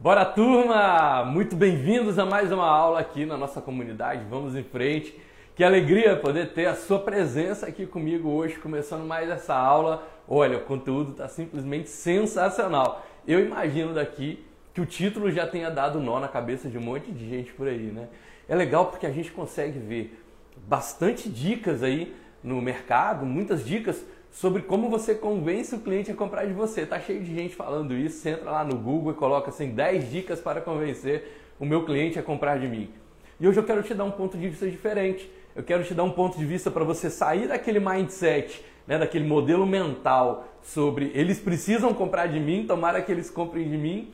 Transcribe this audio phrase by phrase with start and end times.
[0.00, 1.24] Bora turma!
[1.24, 4.24] Muito bem-vindos a mais uma aula aqui na nossa comunidade.
[4.30, 5.12] Vamos em frente.
[5.56, 10.06] Que alegria poder ter a sua presença aqui comigo hoje, começando mais essa aula.
[10.28, 13.04] Olha, o conteúdo está simplesmente sensacional.
[13.26, 17.10] Eu imagino daqui que o título já tenha dado nó na cabeça de um monte
[17.10, 18.06] de gente por aí, né?
[18.48, 20.24] É legal porque a gente consegue ver
[20.68, 26.44] bastante dicas aí no mercado, muitas dicas sobre como você convence o cliente a comprar
[26.46, 26.86] de você.
[26.86, 28.18] Tá cheio de gente falando isso.
[28.18, 32.18] Você entra lá no Google e coloca assim 10 dicas para convencer o meu cliente
[32.18, 32.90] a comprar de mim.
[33.40, 35.30] E hoje eu quero te dar um ponto de vista diferente.
[35.54, 39.26] Eu quero te dar um ponto de vista para você sair daquele mindset, né, daquele
[39.26, 44.12] modelo mental sobre eles precisam comprar de mim, tomara que eles comprem de mim,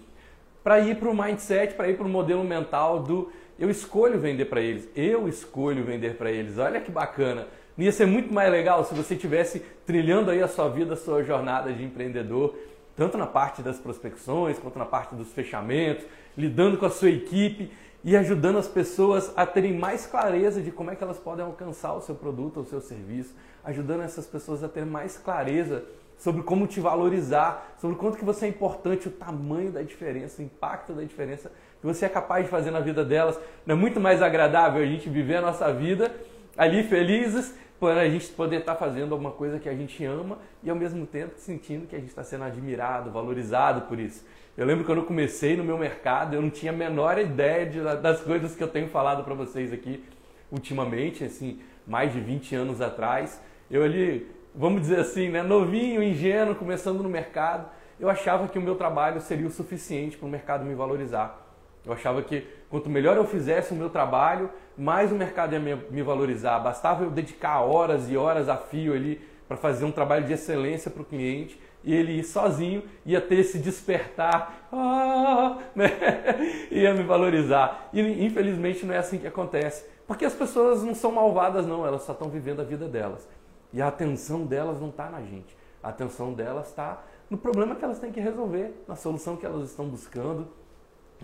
[0.63, 4.47] para ir para o mindset, para ir para o modelo mental do eu escolho vender
[4.47, 6.59] para eles, eu escolho vender para eles.
[6.59, 7.47] Olha que bacana.
[7.77, 10.97] Não ia ser muito mais legal se você tivesse trilhando aí a sua vida, a
[10.97, 12.55] sua jornada de empreendedor,
[12.97, 16.05] tanto na parte das prospecções, quanto na parte dos fechamentos,
[16.39, 17.73] lidando com a sua equipe
[18.05, 21.95] e ajudando as pessoas a terem mais clareza de como é que elas podem alcançar
[21.95, 25.85] o seu produto ou o seu serviço, ajudando essas pessoas a ter mais clareza
[26.17, 30.45] sobre como te valorizar, sobre quanto que você é importante, o tamanho da diferença, o
[30.45, 33.39] impacto da diferença que você é capaz de fazer na vida delas.
[33.67, 36.15] Não é muito mais agradável a gente viver a nossa vida
[36.57, 40.39] ali felizes, para a gente poder estar tá fazendo alguma coisa que a gente ama
[40.63, 44.25] e ao mesmo tempo sentindo que a gente está sendo admirado, valorizado por isso.
[44.57, 47.81] Eu lembro quando eu comecei no meu mercado, eu não tinha a menor ideia de,
[48.01, 50.05] das coisas que eu tenho falado para vocês aqui
[50.51, 53.41] ultimamente, assim, mais de 20 anos atrás.
[53.69, 58.63] Eu ali, vamos dizer assim, né, novinho, ingênuo, começando no mercado, eu achava que o
[58.63, 61.45] meu trabalho seria o suficiente para o mercado me valorizar.
[61.85, 66.03] Eu achava que quanto melhor eu fizesse o meu trabalho, mais o mercado ia me,
[66.03, 66.59] valorizar.
[66.59, 70.91] Bastava eu dedicar horas e horas a fio ali para fazer um trabalho de excelência
[70.91, 75.89] para o cliente e ele ir sozinho ia ter esse despertar, ah, né?
[76.69, 77.91] ia me valorizar.
[77.93, 82.03] E infelizmente não é assim que acontece, porque as pessoas não são malvadas não, elas
[82.03, 83.29] só estão vivendo a vida delas.
[83.73, 87.85] E a atenção delas não está na gente, a atenção delas está no problema que
[87.85, 90.49] elas têm que resolver, na solução que elas estão buscando,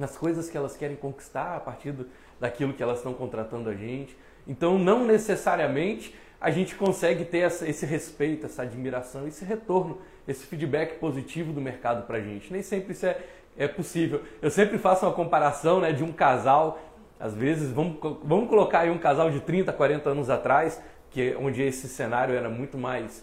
[0.01, 2.07] nas coisas que elas querem conquistar a partir do,
[2.41, 4.17] daquilo que elas estão contratando a gente.
[4.49, 10.47] Então, não necessariamente a gente consegue ter essa, esse respeito, essa admiração, esse retorno, esse
[10.47, 12.51] feedback positivo do mercado para a gente.
[12.51, 13.21] Nem sempre isso é,
[13.59, 14.23] é possível.
[14.41, 16.81] Eu sempre faço uma comparação né, de um casal,
[17.19, 21.37] às vezes, vamos, vamos colocar aí um casal de 30, 40 anos atrás, que é
[21.37, 23.23] onde esse cenário era muito mais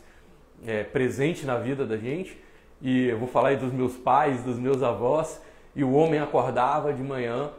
[0.63, 2.39] é, presente na vida da gente.
[2.79, 5.41] E eu vou falar aí dos meus pais, dos meus avós
[5.77, 7.51] e o homem acordava de manhã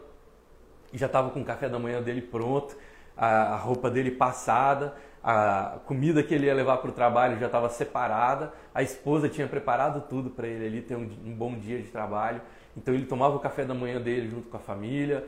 [0.93, 2.77] e já estava com o café da manhã dele pronto,
[3.17, 4.93] a, roupa dele passada,
[5.23, 9.47] a comida que ele ia levar para o trabalho já estava separada, a esposa tinha
[9.47, 12.41] preparado tudo para ele ali ter um, um, bom dia de trabalho.
[12.77, 15.25] Então ele tomava o café da manhã dele junto com a família,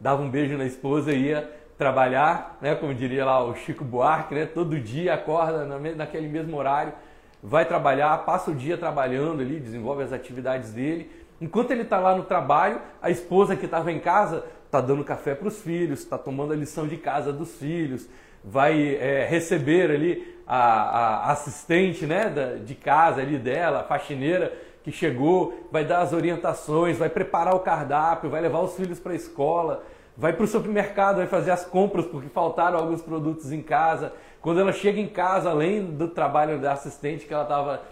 [0.00, 4.34] dava um beijo na esposa e ia trabalhar, né, como diria lá o Chico Buarque,
[4.34, 6.92] né, todo dia acorda naquele mesmo horário,
[7.40, 12.16] vai trabalhar, passa o dia trabalhando ali, desenvolve as atividades dele Enquanto ele está lá
[12.16, 16.16] no trabalho, a esposa que estava em casa está dando café para os filhos, está
[16.16, 18.08] tomando a lição de casa dos filhos,
[18.42, 24.54] vai é, receber ali a, a, assistente né, da, de casa ali dela, a faxineira
[24.82, 29.12] que chegou, vai dar as orientações, vai preparar o cardápio, vai levar os filhos para
[29.12, 29.84] a escola,
[30.16, 34.14] vai para o supermercado, vai fazer as compras porque faltaram alguns produtos em casa.
[34.40, 37.82] Quando ela chega em casa, além do trabalho da assistente que ela estava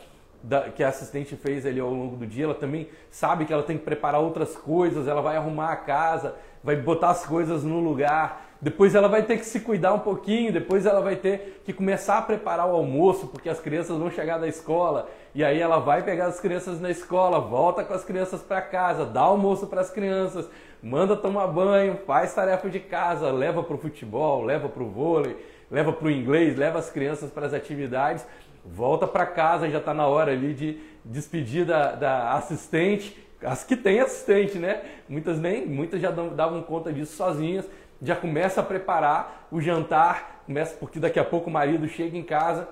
[0.42, 3.62] da, que a assistente fez ali ao longo do dia, ela também sabe que ela
[3.62, 7.80] tem que preparar outras coisas, ela vai arrumar a casa, vai botar as coisas no
[7.80, 11.72] lugar, depois ela vai ter que se cuidar um pouquinho, depois ela vai ter que
[11.72, 15.78] começar a preparar o almoço, porque as crianças vão chegar da escola, e aí ela
[15.78, 19.80] vai pegar as crianças na escola, volta com as crianças para casa, dá almoço para
[19.80, 20.48] as crianças,
[20.82, 25.36] manda tomar banho, faz tarefa de casa, leva para o futebol, leva para o vôlei,
[25.70, 28.24] leva para o inglês, leva as crianças para as atividades
[28.64, 33.76] volta para casa, já está na hora ali de despedir da, da, assistente, as que
[33.76, 34.82] têm assistente, né?
[35.08, 37.68] Muitas nem, muitas já davam conta disso sozinhas,
[38.00, 42.22] já começa a preparar o jantar, começa porque daqui a pouco o marido chega em
[42.22, 42.68] casa,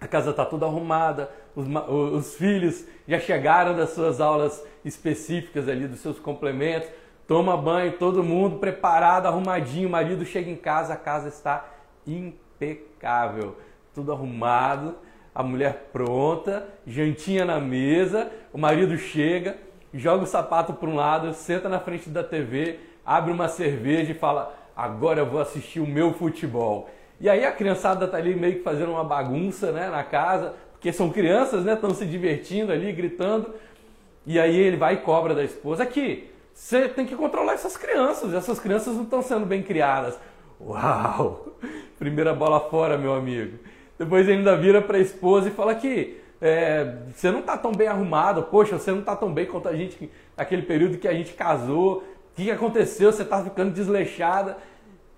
[0.00, 5.86] a casa está toda arrumada, os, os filhos já chegaram das suas aulas específicas ali,
[5.86, 6.88] dos seus complementos,
[7.26, 11.66] toma banho, todo mundo preparado, arrumadinho, o marido chega em casa, a casa está
[12.06, 13.56] impecável
[13.94, 14.94] tudo arrumado,
[15.34, 19.56] a mulher pronta, jantinha na mesa, o marido chega,
[19.94, 24.14] joga o sapato para um lado, senta na frente da TV, abre uma cerveja e
[24.14, 26.88] fala: agora eu vou assistir o meu futebol.
[27.20, 30.92] E aí a criançada tá ali meio que fazendo uma bagunça né, na casa, porque
[30.92, 31.74] são crianças, né?
[31.74, 33.54] Estão se divertindo ali, gritando.
[34.26, 38.34] E aí ele vai e cobra da esposa: aqui, você tem que controlar essas crianças.
[38.34, 40.18] Essas crianças não estão sendo bem criadas.
[40.60, 41.46] Uau!
[41.98, 43.58] Primeira bola fora, meu amigo.
[43.98, 47.72] Depois ele ainda vira para a esposa e fala que é, você não está tão
[47.72, 51.12] bem arrumado, poxa, você não está tão bem quanto a gente, naquele período que a
[51.12, 51.98] gente casou,
[52.32, 53.12] o que, que aconteceu?
[53.12, 54.56] Você está ficando desleixada.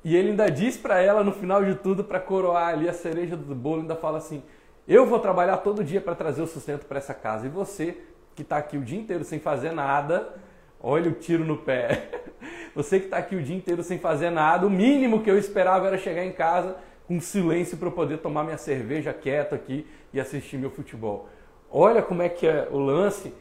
[0.04, 3.36] E ele ainda diz para ela, no final de tudo, para coroar ali a cereja
[3.36, 4.42] do bolo, ainda fala assim:
[4.86, 7.46] Eu vou trabalhar todo dia para trazer o sustento para essa casa.
[7.46, 7.96] E você,
[8.34, 10.34] que está aqui o dia inteiro sem fazer nada,
[10.78, 12.10] olha o tiro no pé.
[12.74, 15.86] Você que está aqui o dia inteiro sem fazer nada, o mínimo que eu esperava
[15.86, 20.20] era chegar em casa com silêncio para eu poder tomar minha cerveja quieto aqui e
[20.20, 21.28] assistir meu futebol.
[21.70, 23.34] Olha como é que é o lance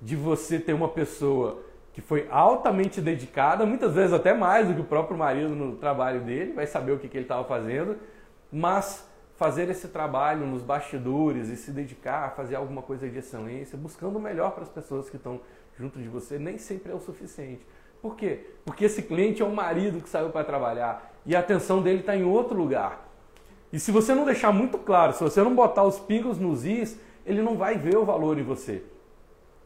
[0.00, 1.62] de você ter uma pessoa
[1.92, 6.20] que foi altamente dedicada, muitas vezes até mais do que o próprio marido no trabalho
[6.20, 7.96] dele, vai saber o que, que ele estava fazendo,
[8.50, 9.06] mas
[9.36, 14.16] fazer esse trabalho nos bastidores e se dedicar a fazer alguma coisa de excelência, buscando
[14.16, 15.40] o melhor para as pessoas que estão
[15.78, 17.66] junto de você, nem sempre é o suficiente.
[18.02, 18.46] Por quê?
[18.64, 22.16] Porque esse cliente é um marido que saiu para trabalhar e a atenção dele está
[22.16, 23.08] em outro lugar.
[23.72, 26.98] E se você não deixar muito claro, se você não botar os pingos nos is,
[27.24, 28.82] ele não vai ver o valor em você.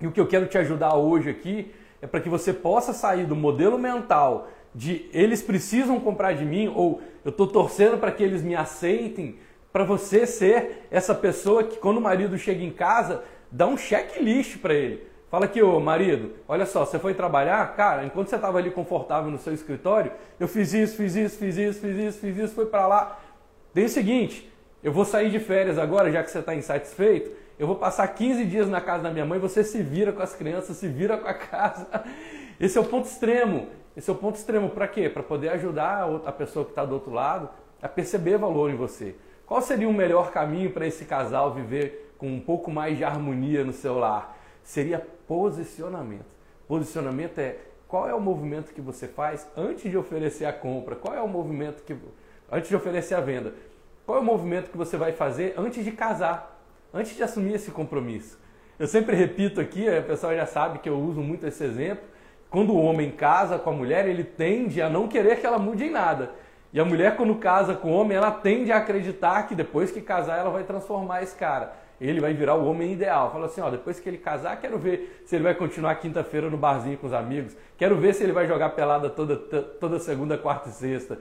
[0.01, 1.73] E o que eu quero te ajudar hoje aqui
[2.03, 6.71] é para que você possa sair do modelo mental de eles precisam comprar de mim
[6.75, 9.39] ou eu estou torcendo para que eles me aceitem,
[9.73, 14.59] para você ser essa pessoa que quando o marido chega em casa, dá um checklist
[14.59, 15.14] para ele.
[15.35, 19.33] Fala aqui, ô marido, olha só, você foi trabalhar, cara, enquanto você estava ali confortável
[19.33, 22.67] no seu escritório, eu fiz isso, fiz isso, fiz isso, fiz isso, fiz isso, fui
[22.67, 23.19] para lá.
[23.73, 24.49] Tem o seguinte,
[24.81, 28.45] eu vou sair de férias agora, já que você está insatisfeito, eu vou passar 15
[28.45, 31.27] dias na casa da minha mãe, você se vira com as crianças, se vira com
[31.27, 31.89] a casa.
[32.61, 33.67] Esse é o ponto extremo.
[33.97, 35.09] Esse é o ponto extremo para quê?
[35.09, 37.49] Para poder ajudar a pessoa que está do outro lado
[37.83, 39.17] a perceber valor em você.
[39.47, 43.65] Qual seria o melhor caminho para esse casal viver com um pouco mais de harmonia
[43.65, 44.44] no seu lar?
[44.65, 46.27] Seria posicionamento.
[46.67, 50.97] Posicionamento é qual é o movimento que você faz antes de oferecer a compra?
[50.97, 51.95] Qual é o movimento que
[52.51, 53.55] antes de oferecer a venda?
[54.05, 56.55] Qual é o movimento que você vai fazer antes de casar?
[56.95, 58.39] antes de assumir esse compromisso.
[58.79, 62.05] Eu sempre repito aqui, a pessoa já sabe que eu uso muito esse exemplo.
[62.49, 65.85] Quando o homem casa com a mulher, ele tende a não querer que ela mude
[65.85, 66.31] em nada.
[66.73, 70.01] E a mulher, quando casa com o homem, ela tende a acreditar que depois que
[70.01, 71.73] casar, ela vai transformar esse cara.
[72.01, 73.31] Ele vai virar o homem ideal.
[73.31, 76.57] Fala assim: ó, depois que ele casar, quero ver se ele vai continuar quinta-feira no
[76.57, 77.57] barzinho com os amigos.
[77.77, 81.19] Quero ver se ele vai jogar pelada toda, toda segunda, quarta e sexta.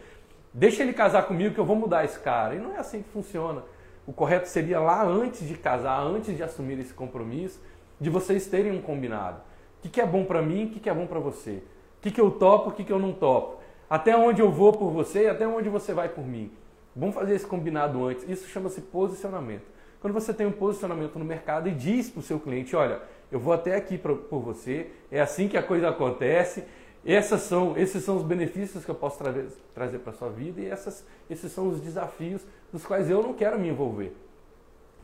[0.53, 2.55] Deixa ele casar comigo que eu vou mudar esse cara.
[2.55, 3.63] E não é assim que funciona.
[4.05, 7.61] O correto seria lá antes de casar, antes de assumir esse compromisso,
[7.99, 9.37] de vocês terem um combinado.
[9.79, 11.63] O que, que é bom para mim, o que, que é bom para você?
[11.97, 13.61] O que, que eu topo, o que, que eu não topo?
[13.89, 16.51] Até onde eu vou por você e até onde você vai por mim.
[16.95, 18.27] Vamos fazer esse combinado antes.
[18.27, 19.72] Isso chama-se posicionamento.
[20.03, 23.01] Quando você tem um posicionamento no mercado e diz para o seu cliente, olha,
[23.31, 26.65] eu vou até aqui por você, é assim que a coisa acontece,
[27.05, 30.59] essas são, esses são os benefícios que eu posso trazer, trazer para a sua vida
[30.59, 34.13] e essas, esses são os desafios dos quais eu não quero me envolver.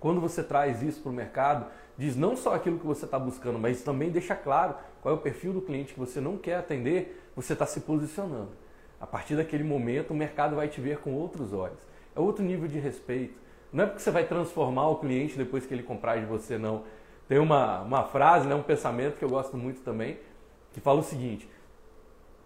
[0.02, 1.68] Quando você traz isso para o mercado,
[1.98, 5.22] diz não só aquilo que você está buscando, mas também deixa claro qual é o
[5.22, 8.52] perfil do cliente que você não quer atender, você está se posicionando.
[9.00, 11.80] A partir daquele momento, o mercado vai te ver com outros olhos.
[12.14, 13.48] É outro nível de respeito.
[13.72, 16.84] Não é porque você vai transformar o cliente depois que ele comprar de você, não.
[17.28, 20.20] Tem uma, uma frase, né, um pensamento que eu gosto muito também,
[20.74, 21.48] que fala o seguinte: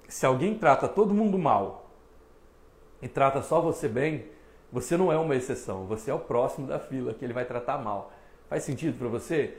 [0.08, 1.90] se alguém trata todo mundo mal
[3.02, 4.26] e trata só você bem,
[4.72, 7.78] você não é uma exceção, você é o próximo da fila que ele vai tratar
[7.78, 8.12] mal.
[8.50, 9.58] Faz sentido para você?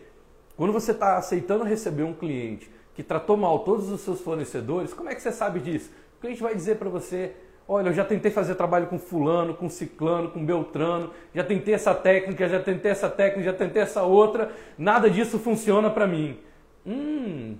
[0.56, 5.08] Quando você está aceitando receber um cliente que tratou mal todos os seus fornecedores, como
[5.08, 5.90] é que você sabe disso?
[6.16, 7.34] O cliente vai dizer para você:
[7.66, 11.94] Olha, eu já tentei fazer trabalho com fulano, com ciclano, com beltrano, já tentei essa
[11.94, 16.38] técnica, já tentei essa técnica, já tentei essa outra, nada disso funciona para mim.
[16.86, 17.56] Hum,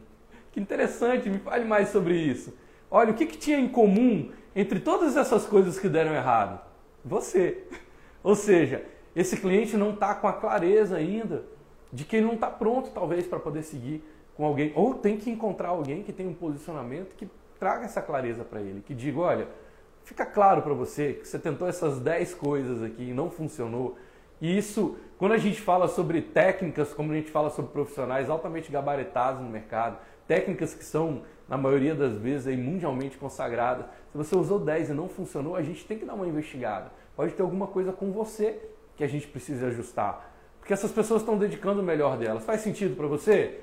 [0.53, 2.53] que interessante, me fale mais sobre isso.
[2.91, 6.61] Olha, o que, que tinha em comum entre todas essas coisas que deram errado?
[7.03, 7.65] Você.
[8.23, 8.85] Ou seja,
[9.17, 11.45] esse cliente não está com a clareza ainda
[11.93, 14.03] de que ele não está pronto, talvez, para poder seguir
[14.37, 14.71] com alguém.
[14.75, 18.83] Ou tem que encontrar alguém que tem um posicionamento que traga essa clareza para ele,
[18.83, 19.49] que diga: olha,
[20.05, 23.97] fica claro para você que você tentou essas 10 coisas aqui e não funcionou.
[24.41, 28.71] E isso, quando a gente fala sobre técnicas, como a gente fala sobre profissionais altamente
[28.71, 33.87] gabaritados no mercado, técnicas que são, na maioria das vezes, aí, mundialmente consagradas.
[34.13, 36.91] Se você usou 10 e não funcionou, a gente tem que dar uma investigada.
[37.17, 38.61] Pode ter alguma coisa com você
[38.97, 40.33] que a gente precisa ajustar.
[40.59, 42.45] Porque essas pessoas estão dedicando o melhor delas.
[42.45, 43.61] Faz sentido para você?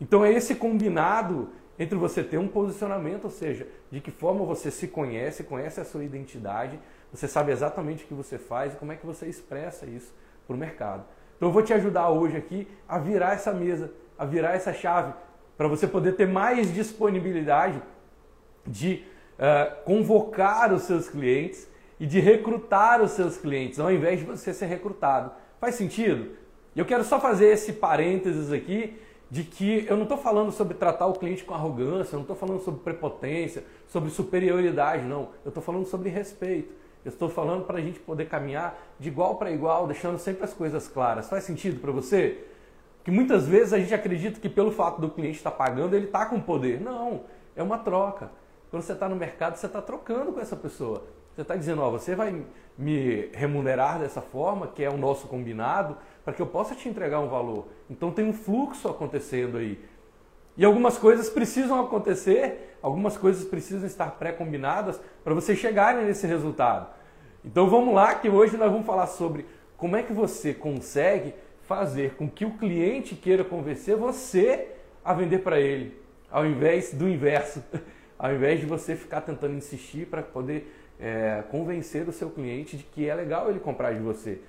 [0.00, 4.70] Então é esse combinado entre você ter um posicionamento, ou seja, de que forma você
[4.70, 6.78] se conhece, conhece a sua identidade,
[7.12, 10.12] você sabe exatamente o que você faz e como é que você expressa isso
[10.46, 11.04] para o mercado.
[11.36, 15.12] Então eu vou te ajudar hoje aqui a virar essa mesa, a virar essa chave
[15.56, 17.80] para você poder ter mais disponibilidade
[18.66, 19.04] de
[19.34, 24.52] uh, convocar os seus clientes e de recrutar os seus clientes, ao invés de você
[24.52, 25.32] ser recrutado.
[25.60, 26.36] Faz sentido?
[26.74, 28.98] Eu quero só fazer esse parênteses aqui
[29.30, 32.36] de que eu não estou falando sobre tratar o cliente com arrogância, eu não estou
[32.36, 35.30] falando sobre prepotência, sobre superioridade, não.
[35.44, 36.72] Eu estou falando sobre respeito.
[37.04, 40.54] Eu estou falando para a gente poder caminhar de igual para igual, deixando sempre as
[40.54, 41.28] coisas claras.
[41.28, 42.44] Faz sentido para você?
[43.02, 46.06] Que muitas vezes a gente acredita que pelo fato do cliente estar tá pagando, ele
[46.06, 46.80] está com poder.
[46.80, 48.30] Não, é uma troca.
[48.70, 51.04] Quando você está no mercado, você está trocando com essa pessoa.
[51.34, 52.44] Você está dizendo, ó, você vai
[52.78, 57.20] me remunerar dessa forma, que é o nosso combinado, para que eu possa te entregar
[57.20, 57.66] um valor.
[57.90, 59.78] Então tem um fluxo acontecendo aí.
[60.56, 66.88] E algumas coisas precisam acontecer, algumas coisas precisam estar pré-combinadas para você chegarem nesse resultado.
[67.44, 69.44] Então vamos lá, que hoje nós vamos falar sobre
[69.76, 74.68] como é que você consegue fazer com que o cliente queira convencer você
[75.04, 76.00] a vender para ele,
[76.30, 77.62] ao invés do inverso,
[78.18, 82.84] ao invés de você ficar tentando insistir para poder é, convencer o seu cliente de
[82.84, 84.40] que é legal ele comprar de você.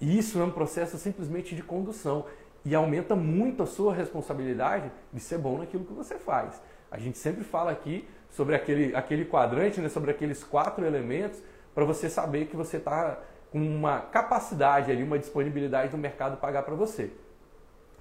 [0.00, 2.26] E isso é um processo simplesmente de condução
[2.64, 6.60] e aumenta muito a sua responsabilidade de ser bom naquilo que você faz.
[6.90, 11.42] A gente sempre fala aqui sobre aquele, aquele quadrante, né, sobre aqueles quatro elementos,
[11.74, 13.18] para você saber que você está
[13.50, 17.12] com uma capacidade ali, uma disponibilidade do mercado pagar para você.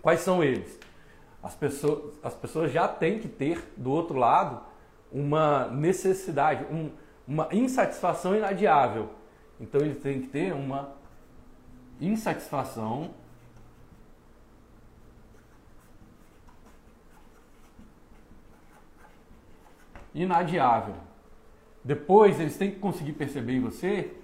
[0.02, 0.80] Quais são eles?
[1.42, 4.62] As pessoas, as pessoas já têm que ter do outro lado
[5.12, 6.90] uma necessidade, um,
[7.28, 9.10] uma insatisfação inadiável.
[9.60, 10.94] Então ele tem que ter uma
[12.08, 13.14] insatisfação
[20.14, 20.96] inadiável.
[21.84, 24.16] Depois eles têm que conseguir perceber em você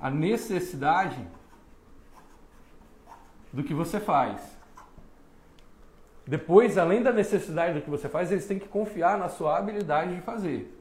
[0.00, 1.26] a necessidade
[3.52, 4.56] do que você faz.
[6.26, 10.14] Depois, além da necessidade do que você faz, eles têm que confiar na sua habilidade
[10.14, 10.75] de fazer.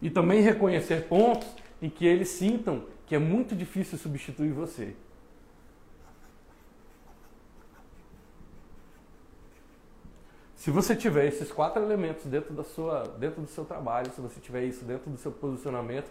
[0.00, 1.48] E também reconhecer pontos
[1.80, 4.94] em que eles sintam que é muito difícil substituir você.
[10.60, 14.38] Se você tiver esses quatro elementos dentro, da sua, dentro do seu trabalho, se você
[14.38, 16.10] tiver isso dentro do seu posicionamento,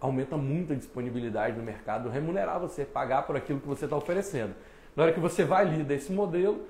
[0.00, 4.52] aumenta muito a disponibilidade no mercado, remunerar você, pagar por aquilo que você está oferecendo.
[4.96, 6.66] Na hora que você valida esse modelo,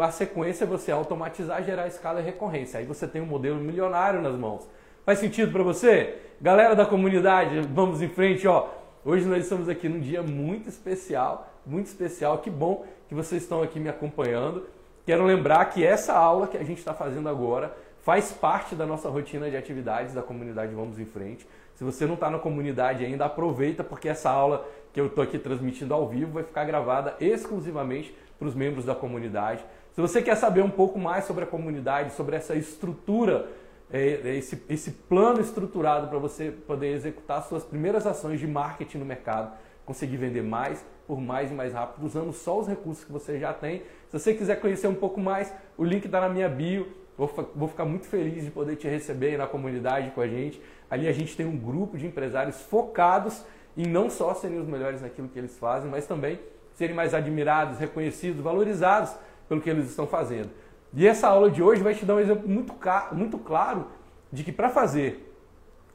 [0.00, 2.80] a sequência é você automatizar, gerar escala e recorrência.
[2.80, 4.66] Aí você tem um modelo milionário nas mãos.
[5.04, 6.14] Faz sentido para você?
[6.40, 8.68] Galera da comunidade, vamos em frente, ó.
[9.04, 12.38] Hoje nós estamos aqui num dia muito especial, muito especial.
[12.38, 14.64] Que bom que vocês estão aqui me acompanhando.
[15.04, 19.08] Quero lembrar que essa aula que a gente está fazendo agora faz parte da nossa
[19.08, 21.48] rotina de atividades da comunidade Vamos em Frente.
[21.74, 25.36] Se você não está na comunidade ainda, aproveita porque essa aula que eu estou aqui
[25.36, 29.64] transmitindo ao vivo vai ficar gravada exclusivamente para os membros da comunidade.
[29.94, 33.48] Se você quer saber um pouco mais sobre a comunidade, sobre essa estrutura
[33.92, 39.52] esse, esse plano estruturado para você poder executar suas primeiras ações de marketing no mercado,
[39.84, 43.52] conseguir vender mais, por mais e mais rápido, usando só os recursos que você já
[43.52, 43.82] tem.
[44.08, 46.86] Se você quiser conhecer um pouco mais, o link está na minha bio.
[47.18, 50.60] Vou, vou ficar muito feliz de poder te receber na comunidade com a gente.
[50.90, 53.44] Ali a gente tem um grupo de empresários focados
[53.76, 56.38] em não só serem os melhores naquilo que eles fazem, mas também
[56.74, 59.14] serem mais admirados, reconhecidos, valorizados
[59.48, 60.50] pelo que eles estão fazendo.
[60.94, 62.74] E essa aula de hoje vai te dar um exemplo muito,
[63.12, 63.86] muito claro
[64.30, 65.34] de que para fazer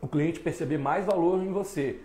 [0.02, 2.00] o cliente perceber mais valor em você,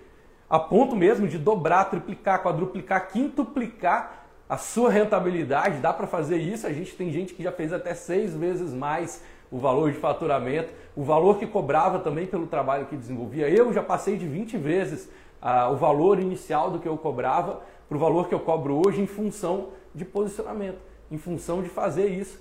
[0.48, 6.66] a ponto mesmo de dobrar, triplicar, quadruplicar, quintuplicar a sua rentabilidade, dá para fazer isso.
[6.66, 10.72] A gente tem gente que já fez até seis vezes mais o valor de faturamento,
[10.94, 13.48] o valor que cobrava também pelo trabalho que desenvolvia.
[13.48, 15.08] Eu já passei de 20 vezes
[15.40, 19.00] ah, o valor inicial do que eu cobrava para o valor que eu cobro hoje
[19.00, 20.78] em função de posicionamento,
[21.10, 22.38] em função de fazer isso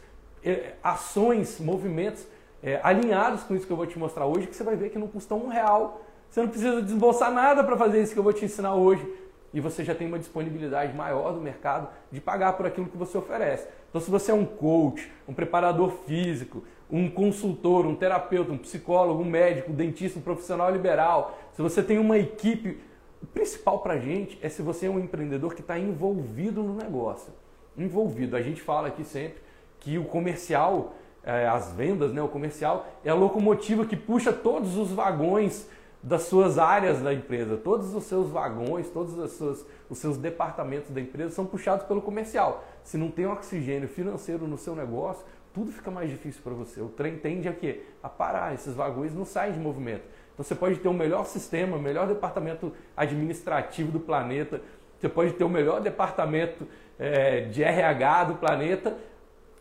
[0.84, 2.26] ações, movimentos
[2.64, 5.00] é, alinhados com isso que eu vou te mostrar hoje, que você vai ver que
[5.00, 6.02] não custa um real.
[6.30, 9.06] Você não precisa desembolsar nada para fazer isso que eu vou te ensinar hoje.
[9.54, 13.18] E você já tem uma disponibilidade maior do mercado de pagar por aquilo que você
[13.18, 13.68] oferece.
[13.90, 19.22] Então, se você é um coach, um preparador físico, um consultor, um terapeuta, um psicólogo,
[19.22, 22.80] um médico, um dentista, um profissional liberal, se você tem uma equipe,
[23.22, 26.76] o principal para a gente é se você é um empreendedor que está envolvido no
[26.76, 27.34] negócio.
[27.78, 28.38] Envolvido.
[28.38, 29.42] A gente fala aqui sempre
[29.82, 34.78] que o comercial, é, as vendas, né, o comercial é a locomotiva que puxa todos
[34.78, 35.68] os vagões
[36.02, 37.58] das suas áreas da empresa.
[37.58, 42.02] Todos os seus vagões, todos os seus, os seus departamentos da empresa são puxados pelo
[42.02, 42.64] comercial.
[42.84, 45.24] Se não tem oxigênio financeiro no seu negócio,
[45.54, 46.80] tudo fica mais difícil para você.
[46.80, 47.84] O trem tende a quê?
[48.02, 50.04] A parar, esses vagões não saem de movimento.
[50.34, 54.62] Então você pode ter o melhor sistema, o melhor departamento administrativo do planeta,
[54.98, 58.96] você pode ter o melhor departamento é, de RH do planeta,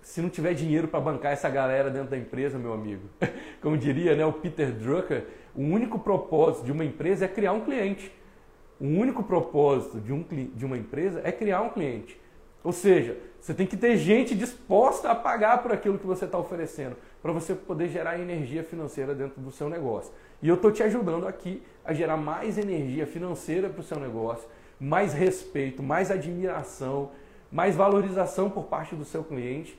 [0.02, 3.02] se não tiver dinheiro para bancar essa galera dentro da empresa, meu amigo.
[3.60, 7.60] Como diria né, o Peter Drucker, o único propósito de uma empresa é criar um
[7.60, 8.12] cliente.
[8.80, 12.18] O único propósito de, um, de uma empresa é criar um cliente.
[12.62, 16.38] Ou seja, você tem que ter gente disposta a pagar por aquilo que você está
[16.38, 20.12] oferecendo, para você poder gerar energia financeira dentro do seu negócio.
[20.42, 24.46] E eu estou te ajudando aqui a gerar mais energia financeira para o seu negócio,
[24.78, 27.10] mais respeito, mais admiração,
[27.50, 29.78] mais valorização por parte do seu cliente.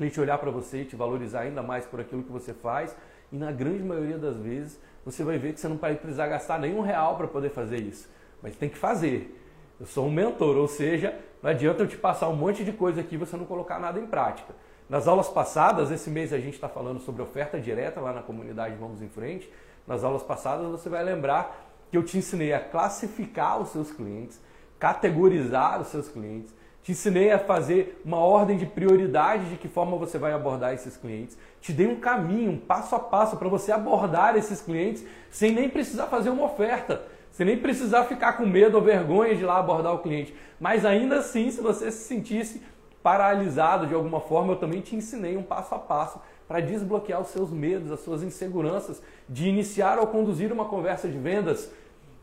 [0.00, 2.96] Cliente olhar para você e te valorizar ainda mais por aquilo que você faz.
[3.30, 6.58] E na grande maioria das vezes, você vai ver que você não vai precisar gastar
[6.58, 8.08] nenhum real para poder fazer isso.
[8.42, 9.38] Mas tem que fazer.
[9.78, 13.02] Eu sou um mentor, ou seja, não adianta eu te passar um monte de coisa
[13.02, 14.54] aqui e você não colocar nada em prática.
[14.88, 18.76] Nas aulas passadas, esse mês a gente está falando sobre oferta direta lá na comunidade
[18.76, 19.52] Vamos em Frente.
[19.86, 24.40] Nas aulas passadas você vai lembrar que eu te ensinei a classificar os seus clientes,
[24.78, 29.96] categorizar os seus clientes, te ensinei a fazer uma ordem de prioridade de que forma
[29.96, 31.36] você vai abordar esses clientes.
[31.60, 35.68] Te dei um caminho, um passo a passo para você abordar esses clientes sem nem
[35.68, 39.58] precisar fazer uma oferta, sem nem precisar ficar com medo ou vergonha de ir lá
[39.58, 40.34] abordar o cliente.
[40.58, 42.62] Mas ainda assim, se você se sentisse
[43.02, 47.28] paralisado de alguma forma, eu também te ensinei um passo a passo para desbloquear os
[47.28, 51.70] seus medos, as suas inseguranças de iniciar ou conduzir uma conversa de vendas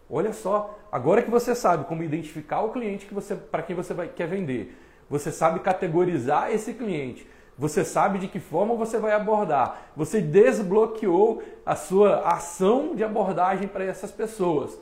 [0.09, 3.93] Olha só, agora que você sabe como identificar o cliente que você, para quem você
[3.93, 4.77] vai, quer vender,
[5.09, 11.43] você sabe categorizar esse cliente, você sabe de que forma você vai abordar, você desbloqueou
[11.65, 14.79] a sua ação de abordagem para essas pessoas.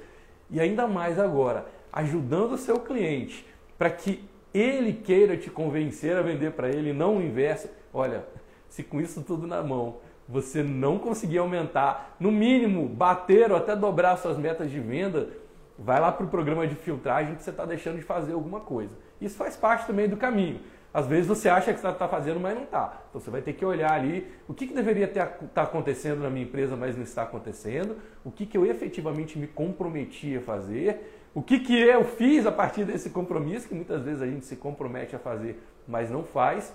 [0.51, 6.21] E ainda mais agora, ajudando o seu cliente para que ele queira te convencer a
[6.21, 7.67] vender para ele, não o inverso.
[7.93, 8.25] Olha,
[8.69, 13.75] se com isso tudo na mão você não conseguir aumentar, no mínimo bater ou até
[13.75, 15.29] dobrar suas metas de venda,
[15.77, 18.95] vai lá para o programa de filtragem que você está deixando de fazer alguma coisa.
[19.21, 20.59] Isso faz parte também do caminho.
[20.93, 23.01] Às vezes você acha que está tá fazendo, mas não está.
[23.09, 26.29] Então você vai ter que olhar ali o que, que deveria estar tá acontecendo na
[26.29, 31.29] minha empresa, mas não está acontecendo, o que, que eu efetivamente me comprometi a fazer,
[31.33, 34.55] o que, que eu fiz a partir desse compromisso, que muitas vezes a gente se
[34.55, 36.73] compromete a fazer, mas não faz.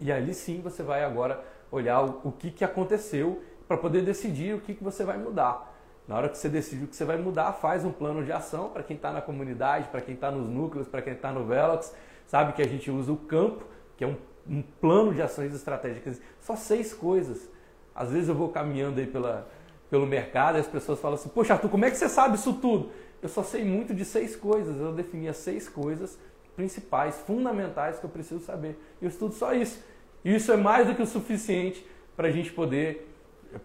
[0.00, 1.40] E ali sim você vai agora
[1.70, 5.70] olhar o, que, que aconteceu para poder decidir o que, que você vai mudar.
[6.08, 8.70] Na hora que você decidir o que você vai mudar, faz um plano de ação
[8.70, 11.94] para quem está na comunidade, para quem está nos núcleos, para quem está no Velox.
[12.26, 13.64] Sabe que a gente usa o campo,
[13.96, 14.16] que é um,
[14.48, 16.20] um, plano de ações estratégicas.
[16.40, 17.48] Só seis coisas.
[17.94, 19.48] Às vezes eu vou caminhando aí pela,
[19.88, 22.54] pelo mercado e as pessoas falam assim: Poxa, Arthur, como é que você sabe isso
[22.54, 22.90] tudo?
[23.22, 24.80] Eu só sei muito de seis coisas.
[24.80, 26.18] Eu defini as seis coisas
[26.56, 28.76] principais, fundamentais que eu preciso saber.
[29.00, 29.80] Eu estudo só isso.
[30.24, 31.84] Isso é mais do que o suficiente
[32.16, 33.10] para a gente poder,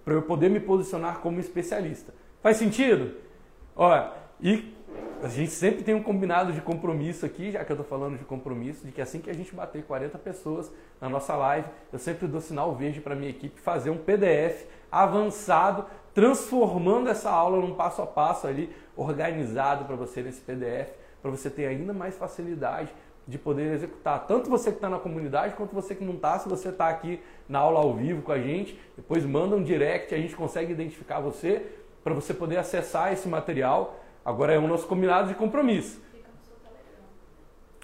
[0.04, 2.14] para eu poder me posicionar como especialista.
[2.42, 3.16] Faz sentido?
[3.76, 4.74] Olha, e
[5.22, 8.24] a gente sempre tem um combinado de compromisso aqui, já que eu estou falando de
[8.24, 12.28] compromisso, de que assim que a gente bater 40 pessoas na nossa live, eu sempre
[12.28, 18.02] dou sinal verde para minha equipe fazer um PDF avançado, transformando essa aula num passo
[18.02, 20.92] a passo ali, organizado para você nesse PDF,
[21.22, 22.94] para você ter ainda mais facilidade
[23.28, 24.26] de poder executar.
[24.28, 26.38] Tanto você que está na comunidade quanto você que não está.
[26.38, 30.14] Se você está aqui na aula ao vivo com a gente, depois manda um direct,
[30.14, 31.66] a gente consegue identificar você
[32.04, 34.00] para você poder acessar esse material.
[34.24, 36.04] Agora é o nosso combinado de compromisso.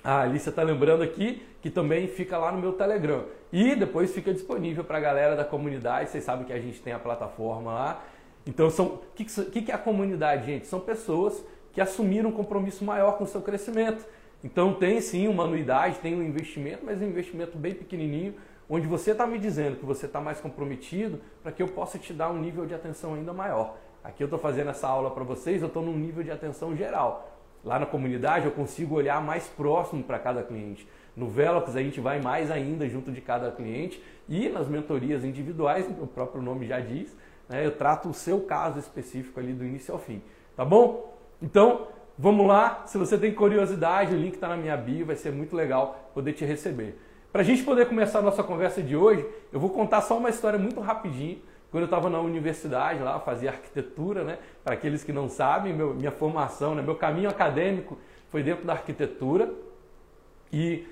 [0.03, 3.25] A Alicia está lembrando aqui que também fica lá no meu Telegram.
[3.51, 6.09] E depois fica disponível para a galera da comunidade.
[6.09, 8.03] Vocês sabem que a gente tem a plataforma lá.
[8.45, 10.65] Então, o que, que, que é a comunidade, gente?
[10.65, 14.03] São pessoas que assumiram um compromisso maior com o seu crescimento
[14.43, 18.35] então tem sim uma anuidade, tem um investimento, mas um investimento bem pequenininho,
[18.69, 22.13] onde você está me dizendo que você está mais comprometido para que eu possa te
[22.13, 23.77] dar um nível de atenção ainda maior.
[24.03, 27.37] Aqui eu estou fazendo essa aula para vocês, eu estou num nível de atenção geral.
[27.63, 30.87] Lá na comunidade eu consigo olhar mais próximo para cada cliente.
[31.15, 35.85] No Velox a gente vai mais ainda junto de cada cliente e nas mentorias individuais,
[35.99, 37.15] o próprio nome já diz,
[37.47, 40.21] né, eu trato o seu caso específico ali do início ao fim.
[40.55, 41.13] Tá bom?
[41.41, 41.87] Então,
[42.21, 45.55] Vamos lá, se você tem curiosidade, o link está na minha bio, vai ser muito
[45.55, 46.95] legal poder te receber.
[47.31, 50.29] Para a gente poder começar a nossa conversa de hoje, eu vou contar só uma
[50.29, 51.39] história muito rapidinho.
[51.71, 54.37] Quando eu estava na universidade lá, fazia arquitetura, né?
[54.63, 56.83] Para aqueles que não sabem, meu, minha formação, né?
[56.83, 57.97] meu caminho acadêmico
[58.29, 59.51] foi dentro da arquitetura.
[60.53, 60.87] E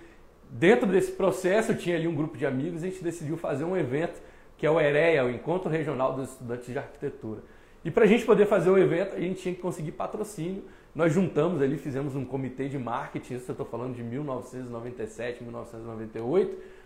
[0.49, 3.65] dentro desse processo, eu tinha ali um grupo de amigos e a gente decidiu fazer
[3.65, 4.19] um evento
[4.57, 7.43] que é o EREA, o Encontro Regional dos Estudantes de Arquitetura.
[7.85, 10.63] E para a gente poder fazer o evento, a gente tinha que conseguir patrocínio
[10.95, 16.79] nós juntamos ali, fizemos um comitê de marketing, isso eu estou falando de 1997, 1998,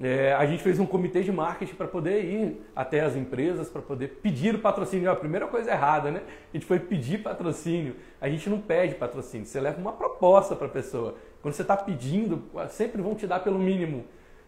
[0.00, 3.82] É, a gente fez um comitê de marketing para poder ir até as empresas, para
[3.82, 5.08] poder pedir o patrocínio.
[5.08, 6.22] É a primeira coisa errada, né?
[6.54, 7.96] A gente foi pedir patrocínio.
[8.20, 11.16] A gente não pede patrocínio, você leva uma proposta para a pessoa.
[11.42, 14.04] Quando você está pedindo, sempre vão te dar pelo mínimo.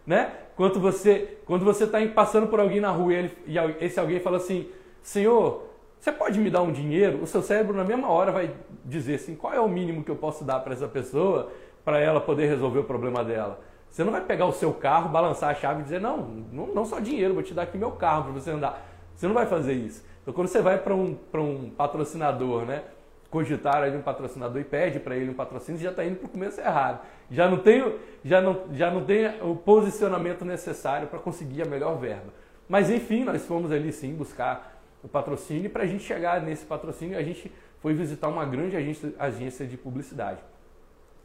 [0.07, 0.31] Né?
[0.55, 4.19] Quando você quando você está passando por alguém na rua e, ele, e esse alguém
[4.19, 4.67] fala assim,
[5.03, 5.70] Senhor,
[6.01, 7.21] você pode me dar um dinheiro?
[7.21, 8.51] O seu cérebro na mesma hora vai
[8.83, 11.51] dizer assim, qual é o mínimo que eu posso dar para essa pessoa
[11.85, 13.61] para ela poder resolver o problema dela?
[13.87, 16.17] Você não vai pegar o seu carro, balançar a chave e dizer, não,
[16.51, 18.83] não, não só dinheiro, vou te dar aqui meu carro para você andar.
[19.15, 20.03] Você não vai fazer isso.
[20.23, 22.81] Então, quando você vai para um, um patrocinador, né,
[23.29, 26.29] cogitar ali um patrocinador e pede para ele um patrocínio, já está indo para o
[26.29, 27.05] começo errado.
[27.29, 31.95] Já não tem, já não, já não tem o posicionamento necessário para conseguir a melhor
[31.99, 32.33] verba.
[32.67, 36.65] Mas, enfim, nós fomos ali sim buscar o patrocínio e para a gente chegar nesse
[36.65, 40.39] patrocínio, a gente foi visitar uma grande agência, agência de publicidade.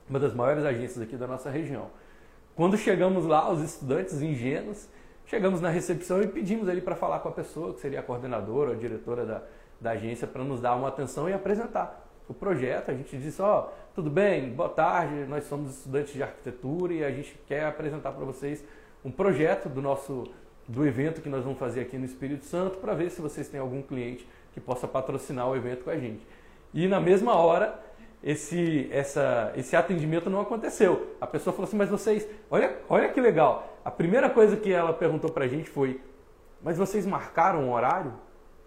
[0.09, 1.91] Uma das maiores agências aqui da nossa região.
[2.55, 4.89] Quando chegamos lá, os estudantes ingênuos,
[5.27, 8.73] chegamos na recepção e pedimos ali para falar com a pessoa, que seria a coordenadora,
[8.73, 9.43] a diretora da,
[9.81, 12.91] da agência, para nos dar uma atenção e apresentar o projeto.
[12.91, 17.05] A gente disse, ó, oh, tudo bem, boa tarde, nós somos estudantes de arquitetura e
[17.05, 18.65] a gente quer apresentar para vocês
[19.05, 20.25] um projeto do nosso
[20.69, 23.61] do evento que nós vamos fazer aqui no Espírito Santo para ver se vocês têm
[23.61, 26.27] algum cliente que possa patrocinar o evento com a gente.
[26.75, 27.81] E na mesma hora
[28.23, 31.15] esse, essa, esse atendimento não aconteceu.
[31.21, 33.79] A pessoa falou assim, mas vocês, olha, olha que legal.
[33.85, 36.01] A primeira coisa que ela perguntou para a gente foi,
[36.63, 38.13] mas vocês marcaram um horário?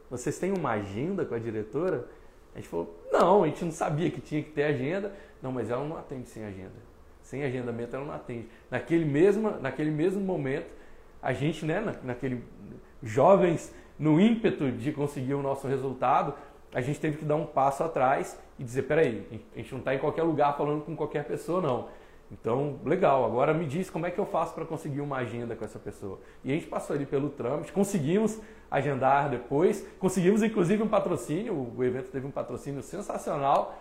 [0.09, 2.07] Vocês têm uma agenda com a diretora?
[2.55, 5.13] A gente falou, não, a gente não sabia que tinha que ter agenda.
[5.41, 6.89] Não, mas ela não atende sem agenda.
[7.21, 8.47] Sem agendamento ela não atende.
[8.71, 10.67] Naquele mesmo, naquele mesmo momento,
[11.21, 12.43] a gente, né, naquele
[13.01, 16.33] jovens, no ímpeto de conseguir o nosso resultado,
[16.73, 19.93] a gente teve que dar um passo atrás e dizer, peraí, a gente não está
[19.93, 21.87] em qualquer lugar falando com qualquer pessoa, não.
[22.31, 25.65] Então, legal, agora me diz como é que eu faço para conseguir uma agenda com
[25.65, 26.19] essa pessoa.
[26.43, 31.83] E a gente passou ali pelo trâmite, conseguimos agendar depois, conseguimos inclusive um patrocínio, o
[31.83, 33.79] evento teve um patrocínio sensacional,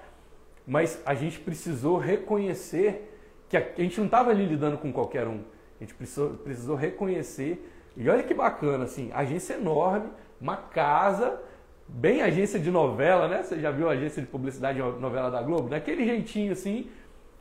[0.67, 3.15] mas a gente precisou reconhecer
[3.51, 5.41] que a gente não estava ali lidando com qualquer um.
[5.81, 10.11] A gente precisou, precisou reconhecer, e olha que bacana, assim, agência enorme,
[10.41, 11.41] uma casa
[11.89, 13.43] bem agência de novela, né?
[13.43, 15.69] Você já viu a agência de publicidade novela da Globo?
[15.69, 16.91] Daquele jeitinho assim,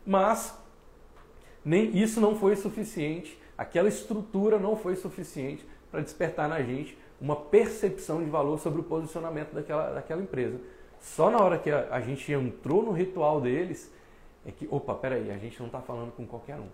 [0.06, 0.58] mas
[1.65, 7.36] nem isso não foi suficiente, aquela estrutura não foi suficiente para despertar na gente uma
[7.36, 10.60] percepção de valor sobre o posicionamento daquela, daquela empresa.
[11.00, 13.91] Só na hora que a, a gente entrou no ritual deles,
[14.45, 16.67] é que, opa, peraí, a gente não está falando com qualquer um.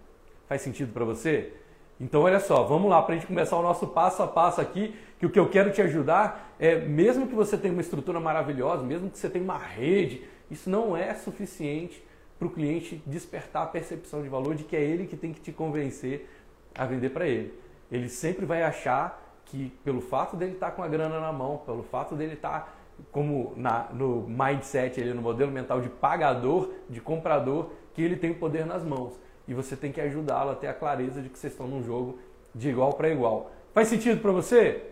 [0.47, 1.53] Faz sentido para você?
[1.99, 4.95] Então, olha só, vamos lá para a gente começar o nosso passo a passo aqui,
[5.19, 8.83] que o que eu quero te ajudar é, mesmo que você tenha uma estrutura maravilhosa,
[8.83, 12.03] mesmo que você tenha uma rede, isso não é suficiente
[12.37, 15.39] para o cliente despertar a percepção de valor de que é ele que tem que
[15.39, 16.29] te convencer
[16.75, 17.53] a vender para ele.
[17.91, 21.59] Ele sempre vai achar que pelo fato dele estar tá com a grana na mão,
[21.65, 22.73] pelo fato dele estar tá
[23.11, 28.31] como na, no mindset, ele, no modelo mental de pagador, de comprador, que ele tem
[28.31, 29.13] o poder nas mãos
[29.47, 32.19] e você tem que ajudá-lo a ter a clareza de que vocês estão num jogo
[32.53, 33.51] de igual para igual.
[33.73, 34.83] Faz sentido para você?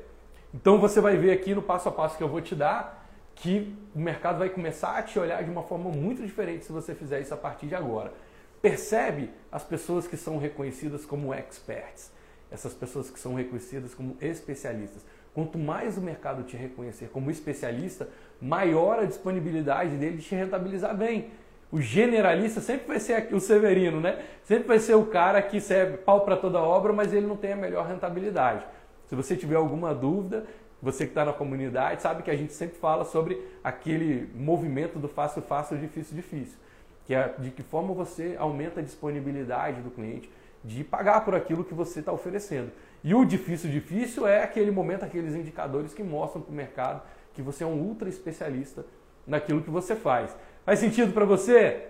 [0.54, 3.02] Então você vai ver aqui no passo a passo que eu vou te dar
[3.36, 6.94] que o mercado vai começar a te olhar de uma forma muito diferente se você
[6.94, 8.14] fizer isso a partir de agora.
[8.62, 12.12] Percebe as pessoas que são reconhecidas como experts,
[12.52, 15.04] essas pessoas que são reconhecidas como especialistas.
[15.34, 18.10] Quanto mais o mercado te reconhecer como especialista,
[18.40, 21.32] maior a disponibilidade dele de te rentabilizar bem
[21.72, 24.24] o generalista sempre vai ser o Severino, né?
[24.44, 27.54] Sempre vai ser o cara que serve pau para toda obra, mas ele não tem
[27.54, 28.66] a melhor rentabilidade.
[29.08, 30.46] Se você tiver alguma dúvida,
[30.82, 35.08] você que está na comunidade sabe que a gente sempre fala sobre aquele movimento do
[35.08, 36.58] fácil, fácil, difícil, difícil.
[37.06, 40.30] Que é de que forma você aumenta a disponibilidade do cliente
[40.64, 42.72] de pagar por aquilo que você está oferecendo.
[43.04, 47.02] E o difícil, difícil é aquele momento, aqueles indicadores que mostram para o mercado
[47.34, 48.86] que você é um ultra especialista
[49.26, 50.36] naquilo que você faz.
[50.64, 51.88] Faz sentido para você?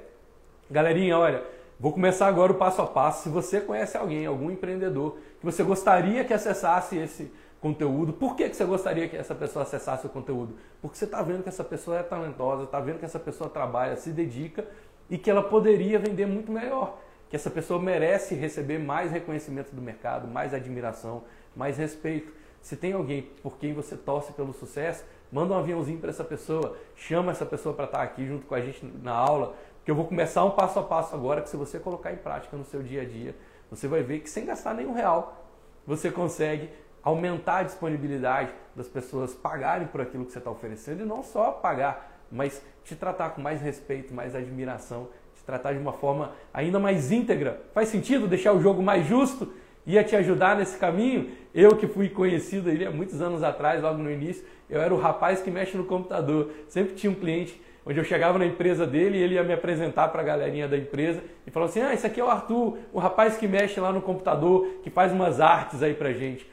[0.69, 1.43] Galerinha, olha,
[1.77, 3.23] vou começar agora o passo a passo.
[3.23, 7.29] Se você conhece alguém, algum empreendedor, que você gostaria que acessasse esse
[7.59, 10.55] conteúdo, por que, que você gostaria que essa pessoa acessasse o conteúdo?
[10.81, 13.97] Porque você está vendo que essa pessoa é talentosa, está vendo que essa pessoa trabalha,
[13.97, 14.65] se dedica
[15.09, 16.97] e que ela poderia vender muito melhor.
[17.29, 22.31] Que essa pessoa merece receber mais reconhecimento do mercado, mais admiração, mais respeito.
[22.61, 26.75] Se tem alguém por quem você torce pelo sucesso, Manda um aviãozinho para essa pessoa,
[26.95, 30.05] chama essa pessoa para estar aqui junto com a gente na aula, que eu vou
[30.05, 33.01] começar um passo a passo agora que se você colocar em prática no seu dia
[33.01, 33.33] a dia,
[33.69, 35.45] você vai ver que sem gastar nenhum real,
[35.87, 36.69] você consegue
[37.01, 41.51] aumentar a disponibilidade das pessoas pagarem por aquilo que você está oferecendo e não só
[41.51, 46.77] pagar, mas te tratar com mais respeito, mais admiração, te tratar de uma forma ainda
[46.77, 47.61] mais íntegra.
[47.73, 49.51] Faz sentido deixar o jogo mais justo?
[49.85, 51.29] Ia te ajudar nesse caminho.
[51.53, 54.97] Eu que fui conhecido ali há muitos anos atrás, logo no início, eu era o
[54.97, 56.51] rapaz que mexe no computador.
[56.67, 60.07] Sempre tinha um cliente onde eu chegava na empresa dele e ele ia me apresentar
[60.09, 62.99] para a galerinha da empresa e falou assim: "Ah, esse aqui é o Arthur, o
[62.99, 66.49] rapaz que mexe lá no computador, que faz umas artes aí pra gente".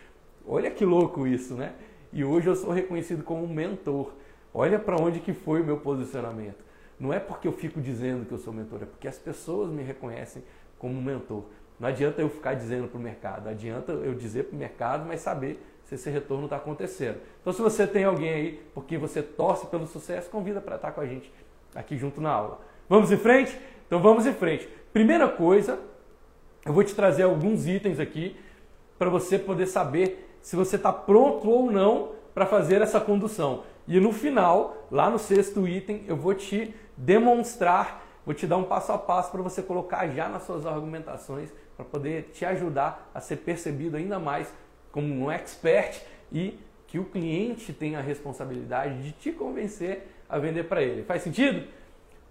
[0.46, 1.72] Olha que louco isso, né?
[2.12, 4.12] E hoje eu sou reconhecido como um mentor.
[4.52, 6.64] Olha para onde que foi o meu posicionamento.
[6.98, 9.82] Não é porque eu fico dizendo que eu sou mentor, é porque as pessoas me
[9.82, 10.42] reconhecem
[10.78, 11.44] como mentor.
[11.78, 15.20] Não adianta eu ficar dizendo para o mercado, adianta eu dizer para o mercado, mas
[15.20, 17.18] saber se esse retorno está acontecendo.
[17.40, 21.00] Então, se você tem alguém aí porque você torce pelo sucesso, convida para estar com
[21.00, 21.32] a gente
[21.74, 22.60] aqui junto na aula.
[22.88, 23.58] Vamos em frente?
[23.86, 24.68] Então, vamos em frente.
[24.92, 25.78] Primeira coisa,
[26.66, 28.36] eu vou te trazer alguns itens aqui
[28.98, 33.62] para você poder saber se você está pronto ou não para fazer essa condução.
[33.86, 38.64] E no final, lá no sexto item, eu vou te demonstrar, vou te dar um
[38.64, 43.20] passo a passo para você colocar já nas suas argumentações, para poder te ajudar a
[43.20, 44.52] ser percebido ainda mais
[44.90, 50.64] como um expert e que o cliente tenha a responsabilidade de te convencer a vender
[50.64, 51.04] para ele.
[51.04, 51.68] Faz sentido?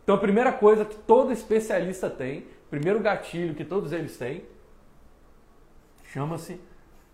[0.03, 4.43] Então a primeira coisa que todo especialista tem, primeiro gatilho que todos eles têm,
[6.03, 6.59] chama-se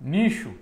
[0.02, 0.56] nicho.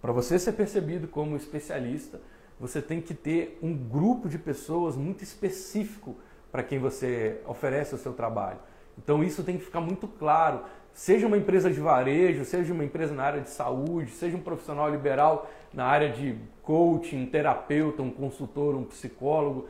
[0.00, 2.20] Para você ser percebido como especialista,
[2.60, 6.16] você tem que ter um grupo de pessoas muito específico
[6.52, 8.60] para quem você oferece o seu trabalho.
[8.98, 10.62] Então isso tem que ficar muito claro.
[10.92, 14.90] Seja uma empresa de varejo, seja uma empresa na área de saúde, seja um profissional
[14.90, 19.68] liberal na área de coaching, terapeuta, um consultor, um psicólogo,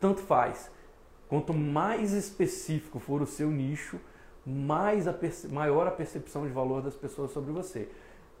[0.00, 0.70] tanto faz.
[1.28, 4.00] Quanto mais específico for o seu nicho,
[4.46, 5.14] mais a
[5.50, 7.88] maior a percepção de valor das pessoas sobre você.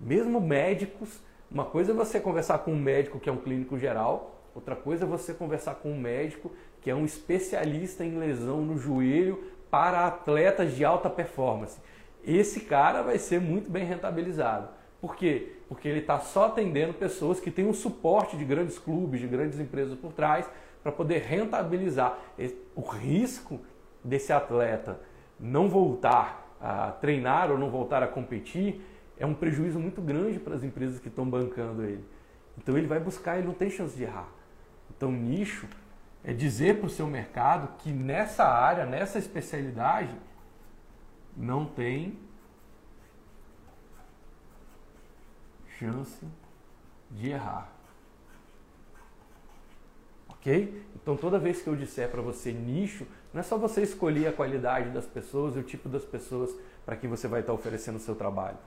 [0.00, 4.42] Mesmo médicos uma coisa é você conversar com um médico que é um clínico geral,
[4.54, 8.76] outra coisa é você conversar com um médico que é um especialista em lesão no
[8.76, 11.80] joelho para atletas de alta performance.
[12.24, 14.68] Esse cara vai ser muito bem rentabilizado.
[15.00, 15.56] Por quê?
[15.68, 19.58] Porque ele está só atendendo pessoas que têm um suporte de grandes clubes, de grandes
[19.58, 20.48] empresas por trás,
[20.80, 22.16] para poder rentabilizar.
[22.76, 23.58] O risco
[24.04, 25.00] desse atleta
[25.40, 28.80] não voltar a treinar ou não voltar a competir
[29.18, 32.04] é um prejuízo muito grande para as empresas que estão bancando ele.
[32.56, 34.28] Então ele vai buscar, ele não tem chance de errar.
[34.96, 35.66] Então nicho
[36.24, 40.16] é dizer para o seu mercado que nessa área, nessa especialidade,
[41.36, 42.18] não tem
[45.78, 46.26] chance
[47.10, 47.70] de errar.
[50.28, 50.82] Ok?
[50.96, 54.32] Então toda vez que eu disser para você nicho, não é só você escolher a
[54.32, 58.00] qualidade das pessoas e o tipo das pessoas para quem você vai estar oferecendo o
[58.00, 58.58] seu trabalho.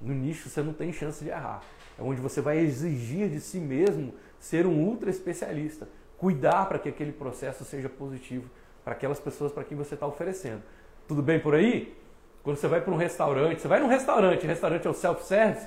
[0.00, 1.62] No nicho você não tem chance de errar.
[1.98, 5.88] É onde você vai exigir de si mesmo ser um ultra especialista,
[6.22, 8.48] cuidar para que aquele processo seja positivo
[8.84, 10.62] para aquelas pessoas para quem você está oferecendo.
[11.08, 11.96] Tudo bem por aí?
[12.44, 15.66] Quando você vai para um restaurante, você vai num restaurante, restaurante é o self-service,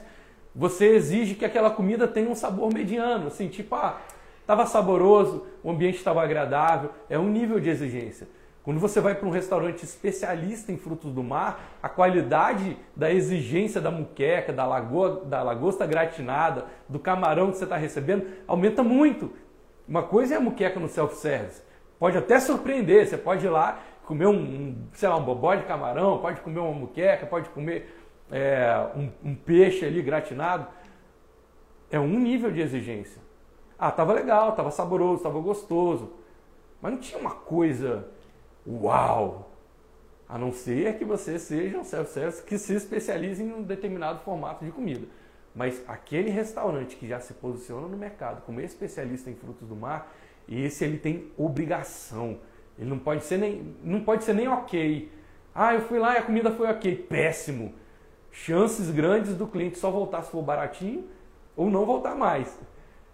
[0.55, 3.99] você exige que aquela comida tenha um sabor mediano, assim, tipo, ah,
[4.39, 8.25] estava saboroso, o ambiente estava agradável, é um nível de exigência.
[8.63, 13.81] Quando você vai para um restaurante especialista em frutos do mar, a qualidade da exigência
[13.81, 19.31] da muqueca, da, lagoa, da lagosta gratinada, do camarão que você está recebendo, aumenta muito.
[19.87, 21.61] Uma coisa é a muqueca no self-service.
[21.99, 25.63] Pode até surpreender, você pode ir lá comer um, um, sei lá, um bobó de
[25.63, 27.95] camarão, pode comer uma muqueca, pode comer
[28.31, 30.67] é, um, um peixe ali gratinado.
[31.89, 33.21] É um nível de exigência.
[33.77, 36.13] Ah, tava legal, tava saboroso, tava gostoso.
[36.81, 38.07] Mas não tinha uma coisa
[38.67, 39.51] uau!
[40.27, 44.65] A não ser que você seja um self-service que se especialize em um determinado formato
[44.65, 45.05] de comida.
[45.55, 50.13] Mas aquele restaurante que já se posiciona no mercado como especialista em frutos do mar,
[50.49, 52.39] esse ele tem obrigação.
[52.77, 55.09] Ele não pode ser nem, não pode ser nem ok.
[55.53, 56.95] Ah, eu fui lá e a comida foi ok.
[57.09, 57.73] Péssimo.
[58.29, 61.07] Chances grandes do cliente só voltar se for baratinho
[61.55, 62.59] ou não voltar mais.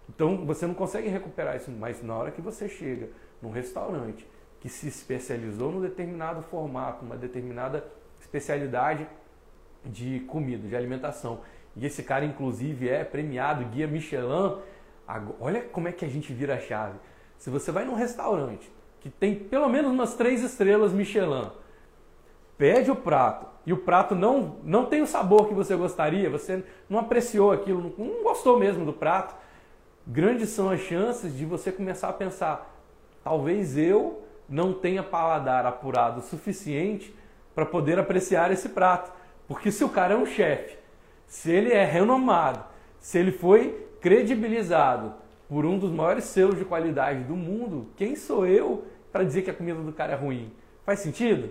[0.08, 1.70] Então você não consegue recuperar isso.
[1.70, 3.08] Mas na hora que você chega
[3.40, 4.26] num restaurante
[4.58, 7.86] que se especializou num determinado formato, uma determinada
[8.20, 9.06] especialidade
[9.84, 11.40] de comida, de alimentação.
[11.76, 14.56] E esse cara, inclusive, é premiado, guia Michelin.
[15.40, 16.98] Olha como é que a gente vira a chave.
[17.38, 21.50] Se você vai num restaurante que tem pelo menos umas três estrelas Michelin,
[22.56, 26.64] pede o prato e o prato não, não tem o sabor que você gostaria, você
[26.88, 29.34] não apreciou aquilo, não gostou mesmo do prato,
[30.06, 32.72] grandes são as chances de você começar a pensar:
[33.24, 37.14] talvez eu não tenha paladar apurado o suficiente
[37.54, 39.12] para poder apreciar esse prato.
[39.48, 40.76] Porque se o cara é um chefe,
[41.32, 42.62] se ele é renomado,
[43.00, 45.14] se ele foi credibilizado
[45.48, 49.50] por um dos maiores selos de qualidade do mundo, quem sou eu para dizer que
[49.50, 50.52] a comida do cara é ruim?
[50.84, 51.48] Faz sentido?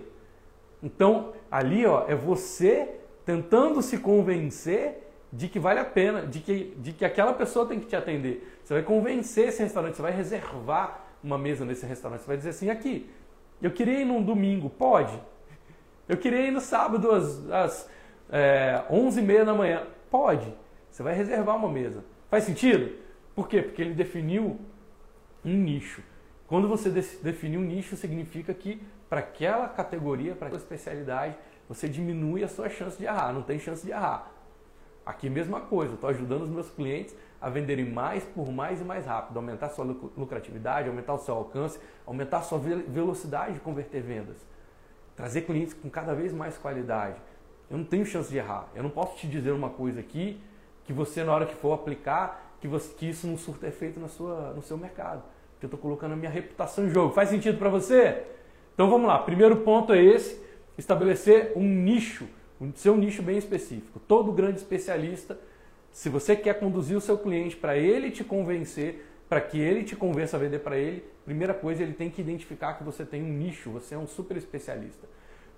[0.80, 6.76] Então, ali ó, é você tentando se convencer de que vale a pena, de que,
[6.78, 8.60] de que aquela pessoa tem que te atender.
[8.62, 12.20] Você vai convencer esse restaurante, você vai reservar uma mesa nesse restaurante.
[12.20, 13.10] Você vai dizer assim: aqui,
[13.60, 15.20] eu queria ir num domingo, pode?
[16.08, 17.90] Eu queria ir no sábado às, às
[18.32, 20.52] é, 11h30 da manhã, pode?
[20.90, 22.02] Você vai reservar uma mesa.
[22.30, 22.96] Faz sentido?
[23.34, 23.60] Por quê?
[23.62, 24.58] Porque ele definiu
[25.44, 26.02] um nicho.
[26.46, 31.36] Quando você definir um nicho, significa que para aquela categoria, para aquela especialidade,
[31.68, 34.30] você diminui a sua chance de errar, não tem chance de errar.
[35.04, 39.04] Aqui mesma coisa, estou ajudando os meus clientes a venderem mais por mais e mais
[39.04, 39.84] rápido, aumentar sua
[40.16, 44.36] lucratividade, aumentar o seu alcance, aumentar sua velocidade de converter vendas,
[45.16, 47.20] trazer clientes com cada vez mais qualidade.
[47.72, 48.68] Eu não tenho chance de errar.
[48.74, 50.38] Eu não posso te dizer uma coisa aqui
[50.84, 54.08] que você na hora que for aplicar, que, você, que isso não surta efeito na
[54.08, 55.22] sua, no seu mercado.
[55.52, 57.14] Porque eu estou colocando a minha reputação em jogo.
[57.14, 58.24] Faz sentido para você?
[58.74, 59.18] Então vamos lá.
[59.20, 60.38] Primeiro ponto é esse:
[60.76, 62.28] estabelecer um nicho,
[62.60, 63.98] um seu nicho bem específico.
[64.06, 65.38] Todo grande especialista,
[65.90, 69.96] se você quer conduzir o seu cliente para ele te convencer, para que ele te
[69.96, 73.32] convença a vender para ele, primeira coisa ele tem que identificar que você tem um
[73.32, 75.08] nicho, você é um super especialista.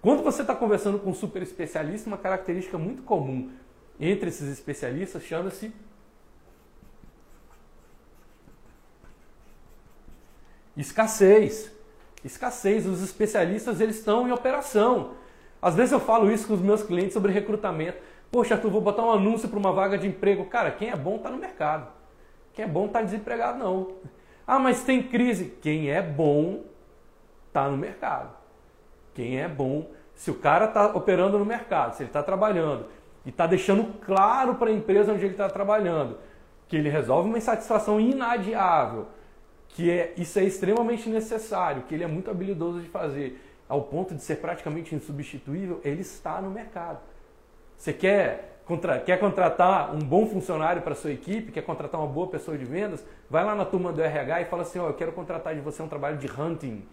[0.04, 3.50] Quando você está conversando com um super especialista, uma característica muito comum
[3.98, 5.72] entre esses especialistas chama-se
[10.76, 11.72] escassez.
[12.22, 12.84] Escassez.
[12.84, 15.12] Os especialistas eles estão em operação.
[15.62, 17.96] Às vezes eu falo isso com os meus clientes sobre recrutamento.
[18.30, 20.44] Poxa, Arthur, vou botar um anúncio para uma vaga de emprego.
[20.44, 21.90] Cara, quem é bom está no mercado.
[22.52, 23.94] Quem é bom está desempregado, não.
[24.46, 25.56] Ah, mas tem crise.
[25.62, 26.62] Quem é bom
[27.48, 28.43] está no mercado.
[29.14, 32.86] Quem é bom, se o cara está operando no mercado, se ele está trabalhando
[33.24, 36.18] e está deixando claro para a empresa onde ele está trabalhando
[36.68, 39.06] que ele resolve uma insatisfação inadiável,
[39.68, 44.14] que é, isso é extremamente necessário, que ele é muito habilidoso de fazer, ao ponto
[44.14, 46.98] de ser praticamente insubstituível, ele está no mercado.
[47.76, 52.28] Você quer, contra, quer contratar um bom funcionário para sua equipe, quer contratar uma boa
[52.28, 55.12] pessoa de vendas, vai lá na turma do RH e fala assim, oh, eu quero
[55.12, 56.84] contratar de você um trabalho de hunting.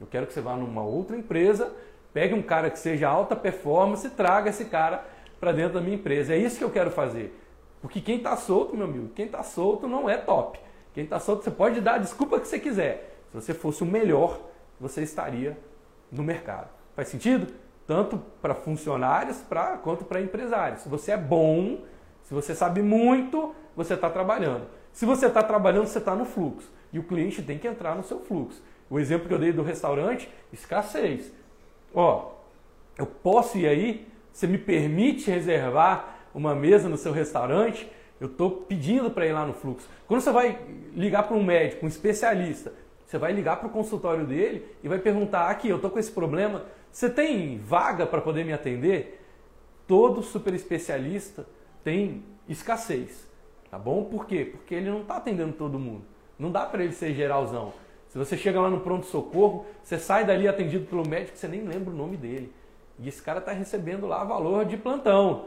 [0.00, 1.72] Eu quero que você vá numa outra empresa,
[2.12, 5.04] pegue um cara que seja alta performance e traga esse cara
[5.40, 6.34] para dentro da minha empresa.
[6.34, 7.38] É isso que eu quero fazer.
[7.80, 10.58] Porque quem está solto, meu amigo, quem está solto não é top.
[10.94, 13.18] Quem está solto, você pode dar a desculpa que você quiser.
[13.30, 14.40] Se você fosse o melhor,
[14.80, 15.58] você estaria
[16.10, 16.68] no mercado.
[16.94, 17.52] Faz sentido?
[17.86, 20.82] Tanto para funcionários pra, quanto para empresários.
[20.82, 21.84] Se você é bom,
[22.22, 24.66] se você sabe muito, você está trabalhando.
[24.92, 26.70] Se você está trabalhando, você está no fluxo.
[26.92, 28.62] E o cliente tem que entrar no seu fluxo.
[28.88, 31.32] O exemplo que eu dei do restaurante, escassez.
[31.94, 32.32] Ó,
[32.98, 37.90] eu posso ir aí, você me permite reservar uma mesa no seu restaurante?
[38.20, 39.88] Eu estou pedindo para ir lá no fluxo.
[40.06, 40.58] Quando você vai
[40.94, 42.72] ligar para um médico, um especialista,
[43.04, 46.10] você vai ligar para o consultório dele e vai perguntar: aqui, eu estou com esse
[46.10, 49.20] problema, você tem vaga para poder me atender?
[49.86, 51.46] Todo super especialista
[51.82, 53.28] tem escassez,
[53.70, 54.04] tá bom?
[54.04, 54.48] Por quê?
[54.50, 56.02] Porque ele não está atendendo todo mundo.
[56.38, 57.72] Não dá para ele ser geralzão.
[58.14, 61.92] Se você chega lá no pronto-socorro, você sai dali atendido pelo médico, você nem lembra
[61.92, 62.52] o nome dele.
[62.96, 65.46] E esse cara está recebendo lá valor de plantão.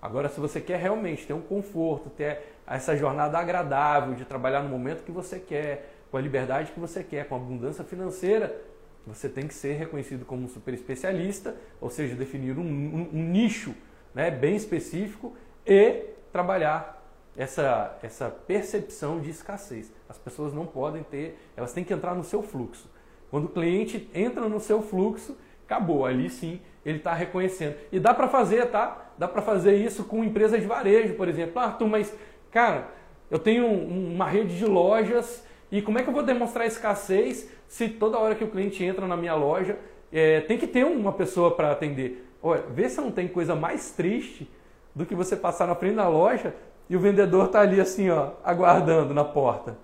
[0.00, 4.70] Agora, se você quer realmente ter um conforto, ter essa jornada agradável de trabalhar no
[4.70, 8.62] momento que você quer, com a liberdade que você quer, com a abundância financeira,
[9.06, 13.22] você tem que ser reconhecido como um super especialista, ou seja, definir um, um, um
[13.24, 13.74] nicho
[14.14, 19.92] né, bem específico e trabalhar essa, essa percepção de escassez.
[20.08, 22.88] As pessoas não podem ter, elas têm que entrar no seu fluxo.
[23.30, 26.06] Quando o cliente entra no seu fluxo, acabou.
[26.06, 27.74] Ali sim ele está reconhecendo.
[27.90, 29.10] E dá para fazer, tá?
[29.18, 31.58] Dá para fazer isso com empresas de varejo, por exemplo.
[31.58, 32.14] Ah, Arthur, mas,
[32.50, 32.88] cara,
[33.28, 37.88] eu tenho uma rede de lojas e como é que eu vou demonstrar escassez se
[37.88, 39.76] toda hora que o cliente entra na minha loja
[40.12, 42.24] é, tem que ter uma pessoa para atender?
[42.40, 44.48] Olha, vê se não tem coisa mais triste
[44.94, 46.54] do que você passar na frente da loja
[46.88, 49.76] e o vendedor está ali assim, ó, aguardando na porta.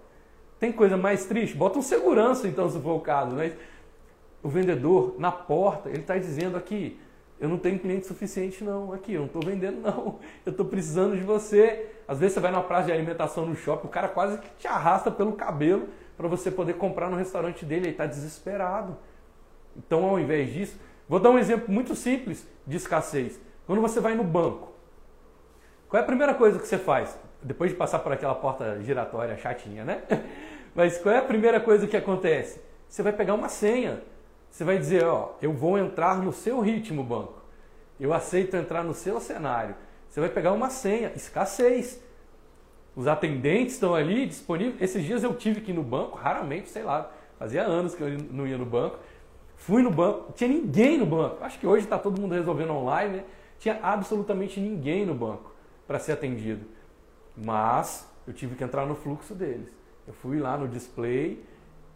[0.63, 1.57] Tem coisa mais triste?
[1.57, 3.53] Bota um segurança então, se for o caso, né?
[4.41, 7.01] o vendedor na porta, ele está dizendo aqui,
[7.41, 11.17] eu não tenho cliente suficiente não, aqui, eu não estou vendendo não, eu estou precisando
[11.17, 11.91] de você.
[12.07, 14.69] Às vezes você vai na praça de alimentação no shopping, o cara quase que te
[14.69, 18.97] arrasta pelo cabelo para você poder comprar no restaurante dele, ele está desesperado.
[19.77, 20.79] Então, ao invés disso,
[21.09, 23.41] vou dar um exemplo muito simples de escassez.
[23.67, 24.73] Quando você vai no banco,
[25.89, 27.19] qual é a primeira coisa que você faz?
[27.43, 30.03] Depois de passar por aquela porta giratória chatinha, né?
[30.75, 32.61] Mas qual é a primeira coisa que acontece?
[32.89, 34.03] Você vai pegar uma senha.
[34.51, 37.43] Você vai dizer, ó, eu vou entrar no seu ritmo, banco.
[37.99, 39.75] Eu aceito entrar no seu cenário.
[40.09, 42.03] Você vai pegar uma senha, escassez.
[42.95, 44.83] Os atendentes estão ali disponíveis.
[44.83, 48.11] Esses dias eu tive que ir no banco, raramente, sei lá, fazia anos que eu
[48.31, 48.99] não ia no banco.
[49.57, 51.43] Fui no banco, não tinha ninguém no banco.
[51.43, 53.25] Acho que hoje está todo mundo resolvendo online, né?
[53.59, 55.53] Tinha absolutamente ninguém no banco
[55.87, 56.67] para ser atendido.
[57.37, 59.82] Mas eu tive que entrar no fluxo deles.
[60.07, 61.45] Eu fui lá no display,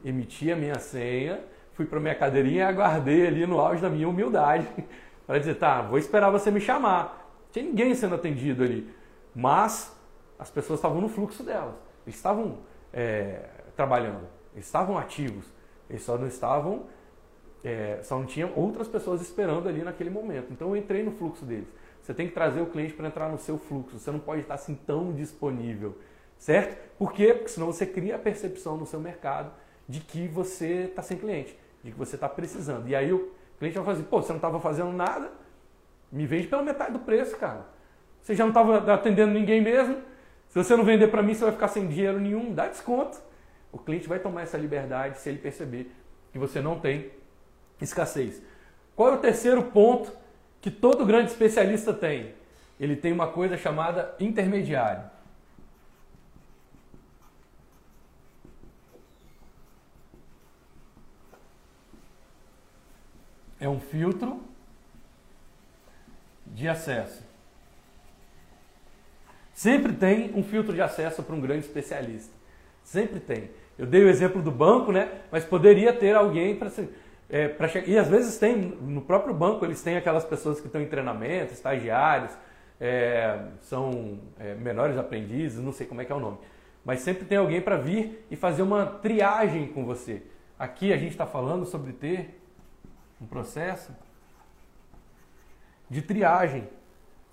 [0.04, 1.40] emiti a minha senha,
[1.72, 4.66] fui para minha cadeirinha e aguardei ali no auge da minha humildade
[5.26, 7.26] para dizer, tá, vou esperar você me chamar.
[7.44, 8.88] Não tinha ninguém sendo atendido ali.
[9.34, 9.94] Mas
[10.38, 11.74] as pessoas estavam no fluxo delas.
[12.07, 12.59] Eles estavam
[12.92, 15.44] é, trabalhando, eles estavam ativos,
[15.90, 16.86] eles só não estavam,
[17.64, 20.52] é, só não tinham outras pessoas esperando ali naquele momento.
[20.52, 21.68] Então eu entrei no fluxo deles.
[22.00, 23.98] Você tem que trazer o cliente para entrar no seu fluxo.
[23.98, 25.98] Você não pode estar assim tão disponível,
[26.39, 26.76] certo?
[26.99, 27.34] Por quê?
[27.34, 29.51] Porque senão você cria a percepção no seu mercado
[29.89, 32.89] de que você está sem cliente, de que você está precisando.
[32.89, 35.30] E aí o cliente vai fazer, assim, pô, você não estava fazendo nada,
[36.11, 37.66] me vende pela metade do preço, cara.
[38.22, 39.97] Você já não estava atendendo ninguém mesmo,
[40.49, 43.18] se você não vender para mim, você vai ficar sem dinheiro nenhum, dá desconto.
[43.70, 45.93] O cliente vai tomar essa liberdade se ele perceber
[46.32, 47.11] que você não tem
[47.80, 48.41] escassez.
[48.95, 50.11] Qual é o terceiro ponto
[50.61, 52.34] que todo grande especialista tem?
[52.80, 55.03] Ele tem uma coisa chamada intermediário.
[63.67, 64.41] É um filtro
[66.47, 67.21] de acesso.
[69.53, 72.33] Sempre tem um filtro de acesso para um grande especialista.
[72.85, 73.51] Sempre tem.
[73.77, 75.11] Eu dei o exemplo do banco, né?
[75.33, 76.71] Mas poderia ter alguém para
[77.29, 77.89] é, para chegar.
[77.89, 81.53] E às vezes tem no próprio banco eles têm aquelas pessoas que estão em treinamento,
[81.53, 82.31] estagiários,
[82.81, 86.39] é, são é, menores aprendizes, não sei como é que é o nome.
[86.85, 90.23] Mas sempre tem alguém para vir e fazer uma triagem com você.
[90.57, 92.45] Aqui a gente está falando sobre ter
[93.21, 93.93] um processo
[95.89, 96.69] de triagem.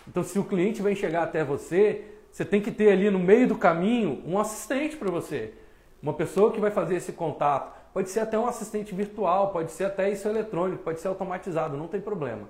[0.07, 3.47] Então, se o cliente vem chegar até você, você tem que ter ali no meio
[3.47, 5.53] do caminho um assistente para você.
[6.01, 7.73] Uma pessoa que vai fazer esse contato.
[7.93, 11.87] Pode ser até um assistente virtual, pode ser até isso eletrônico, pode ser automatizado, não
[11.87, 12.49] tem problema.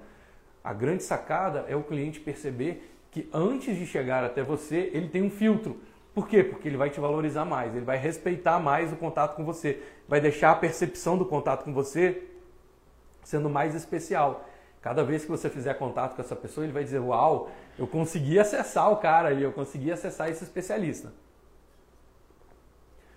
[0.63, 5.21] A grande sacada é o cliente perceber que antes de chegar até você, ele tem
[5.21, 5.79] um filtro.
[6.15, 6.43] Por quê?
[6.43, 10.21] Porque ele vai te valorizar mais, ele vai respeitar mais o contato com você, vai
[10.21, 12.32] deixar a percepção do contato com você
[13.23, 14.47] sendo mais especial.
[14.81, 17.49] Cada vez que você fizer contato com essa pessoa, ele vai dizer: Uau,
[17.79, 21.13] eu consegui acessar o cara ali, eu consegui acessar esse especialista.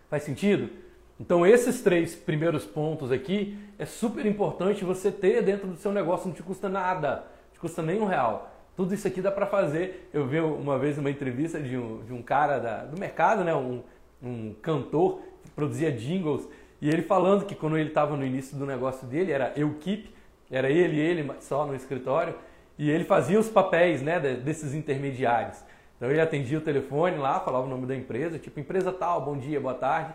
[0.08, 0.70] Faz sentido?
[1.18, 6.28] Então, esses três primeiros pontos aqui é super importante você ter dentro do seu negócio,
[6.28, 8.52] não te custa nada, não te custa nem um real.
[8.76, 10.10] Tudo isso aqui dá para fazer.
[10.12, 13.54] Eu vi uma vez uma entrevista de um, de um cara da, do mercado, né?
[13.54, 13.82] um,
[14.22, 16.46] um cantor que produzia jingles,
[16.80, 20.14] e ele falando que quando ele estava no início do negócio dele, era keep
[20.50, 22.34] era ele e ele só no escritório.
[22.78, 25.58] E ele fazia os papéis né, desses intermediários.
[25.96, 29.36] Então ele atendia o telefone lá, falava o nome da empresa, tipo empresa tal, bom
[29.38, 30.12] dia, boa tarde.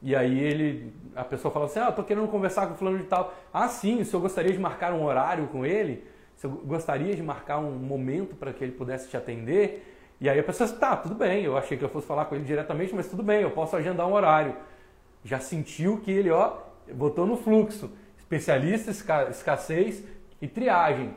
[0.00, 3.04] E aí ele, a pessoa falava assim, ah, estou querendo conversar com o fulano de
[3.04, 3.34] tal.
[3.52, 6.04] Ah, sim, o senhor gostaria de marcar um horário com ele?
[6.36, 9.92] O senhor gostaria de marcar um momento para que ele pudesse te atender?
[10.20, 12.44] E aí a pessoa tá, tudo bem, eu achei que eu fosse falar com ele
[12.44, 14.56] diretamente, mas tudo bem, eu posso agendar um horário.
[15.24, 16.58] Já sentiu que ele, ó,
[16.92, 17.90] botou no fluxo
[18.34, 18.90] especialista,
[19.30, 20.02] escassez
[20.40, 21.14] e triagem.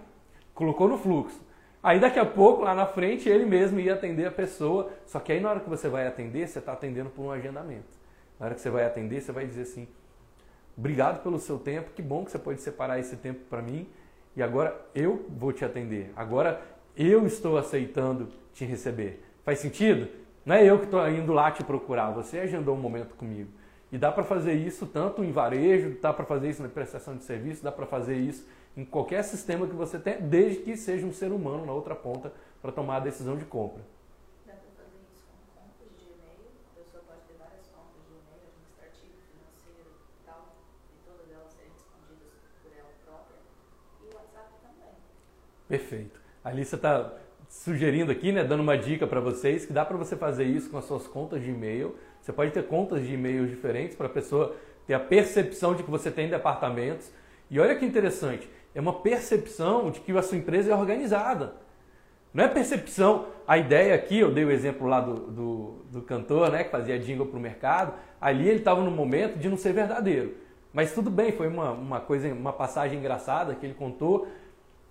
[0.53, 1.39] Colocou no fluxo.
[1.81, 4.91] Aí daqui a pouco, lá na frente, ele mesmo ia atender a pessoa.
[5.05, 7.97] Só que aí na hora que você vai atender, você está atendendo por um agendamento.
[8.39, 9.87] Na hora que você vai atender, você vai dizer assim:
[10.77, 13.87] obrigado pelo seu tempo, que bom que você pode separar esse tempo para mim.
[14.35, 16.11] E agora eu vou te atender.
[16.15, 16.61] Agora
[16.95, 19.23] eu estou aceitando te receber.
[19.43, 20.07] Faz sentido?
[20.45, 23.49] Não é eu que estou indo lá te procurar, você agendou um momento comigo.
[23.91, 27.23] E dá para fazer isso tanto em varejo, dá para fazer isso na prestação de
[27.23, 31.13] serviço, dá para fazer isso em qualquer sistema que você tenha, desde que seja um
[31.13, 32.31] ser humano na outra ponta
[32.61, 33.81] para tomar a decisão de compra.
[34.45, 38.11] Dá para fazer isso com contas de e-mail, a pessoa pode ter várias contas de
[38.11, 40.41] e-mail, administrativo, financeiro e tal,
[40.91, 43.39] e todas elas serem respondidas por ela própria,
[44.03, 44.93] e o WhatsApp também.
[45.69, 46.19] Perfeito.
[46.43, 47.17] Ali você está
[47.47, 50.77] sugerindo aqui, né, dando uma dica para vocês, que dá para você fazer isso com
[50.77, 54.55] as suas contas de e-mail, você pode ter contas de e-mails diferentes para a pessoa
[54.85, 57.11] ter a percepção de que você tem departamentos.
[57.49, 61.53] E olha que interessante, é uma percepção de que a sua empresa é organizada.
[62.33, 66.51] Não é percepção, a ideia aqui, eu dei o exemplo lá do, do, do cantor,
[66.51, 69.73] né, que fazia jingle para o mercado, ali ele estava no momento de não ser
[69.73, 70.35] verdadeiro.
[70.73, 74.27] Mas tudo bem, foi uma, uma coisa, uma passagem engraçada que ele contou,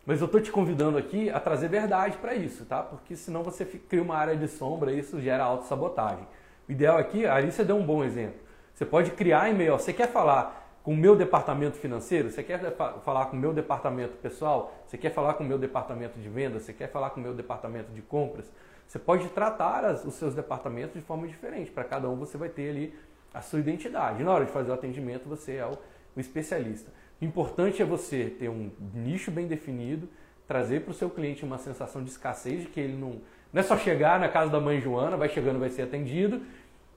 [0.07, 2.81] mas eu estou te convidando aqui a trazer verdade para isso, tá?
[2.81, 6.27] Porque senão você cria uma área de sombra e isso gera autossabotagem.
[6.69, 8.41] O ideal aqui, a Alicia deu um bom exemplo.
[8.73, 9.73] Você pode criar e-mail.
[9.73, 12.31] Você quer falar com o meu departamento financeiro?
[12.31, 14.73] Você quer falar com o meu departamento pessoal?
[14.87, 16.63] Você quer falar com o meu departamento de vendas?
[16.63, 18.47] Você quer falar com o meu departamento de compras?
[18.87, 21.71] Você pode tratar as, os seus departamentos de forma diferente.
[21.71, 22.95] Para cada um você vai ter ali
[23.35, 24.23] a sua identidade.
[24.23, 25.73] Na hora de fazer o atendimento, você é o,
[26.15, 26.93] o especialista.
[27.21, 30.09] O importante é você ter um nicho bem definido,
[30.47, 33.21] trazer para o seu cliente uma sensação de escassez, de que ele não,
[33.53, 36.43] não é só chegar na casa da mãe Joana, vai chegando, vai ser atendido,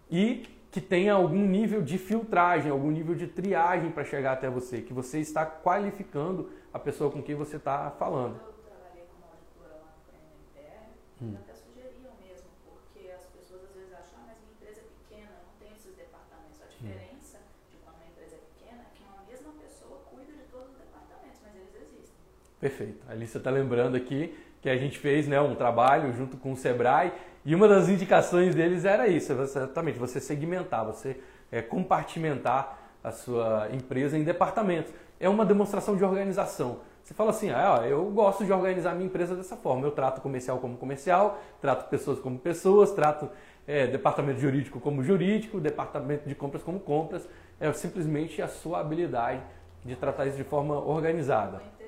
[0.10, 4.82] e que tenha algum nível de filtragem, algum nível de triagem para chegar até você,
[4.82, 8.38] que você está qualificando a pessoa com quem você está falando.
[8.38, 11.34] Eu trabalhei como auditora lá no PNPR, hum.
[11.42, 15.34] até sugeriam mesmo, porque as pessoas às vezes acham, ah, mas minha empresa é pequena,
[15.42, 16.62] não tem esses departamentos.
[16.62, 16.74] A hum.
[16.78, 17.74] diferença hum.
[17.74, 20.78] de quando uma empresa é pequena é que uma mesma pessoa cuida de todos os
[20.78, 22.22] departamentos, mas eles existem.
[22.60, 23.00] Perfeito.
[23.10, 26.58] Ali você está lembrando aqui que a gente fez né, um trabalho junto com o
[26.58, 27.12] Sebrae
[27.46, 31.18] e uma das indicações deles era isso, exatamente, você segmentar, você
[31.52, 34.94] é, compartimentar a sua empresa em departamentos.
[35.20, 36.82] É uma demonstração de organização.
[37.02, 39.88] Você fala assim, ah, eu gosto de organizar minha empresa dessa forma.
[39.88, 43.30] Eu trato comercial como comercial, trato pessoas como pessoas, trato
[43.66, 47.28] é, departamento jurídico como jurídico, departamento de compras como compras.
[47.60, 49.42] É simplesmente a sua habilidade
[49.84, 51.79] de tratar isso de forma organizada.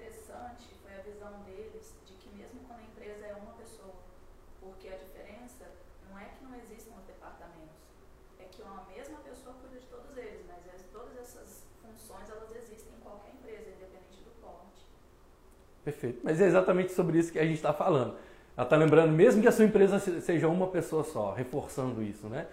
[15.84, 16.20] Perfeito.
[16.24, 18.16] Mas é exatamente sobre isso que a gente está falando.
[18.56, 22.48] Ela está lembrando, mesmo que a sua empresa seja uma pessoa só, reforçando isso, né?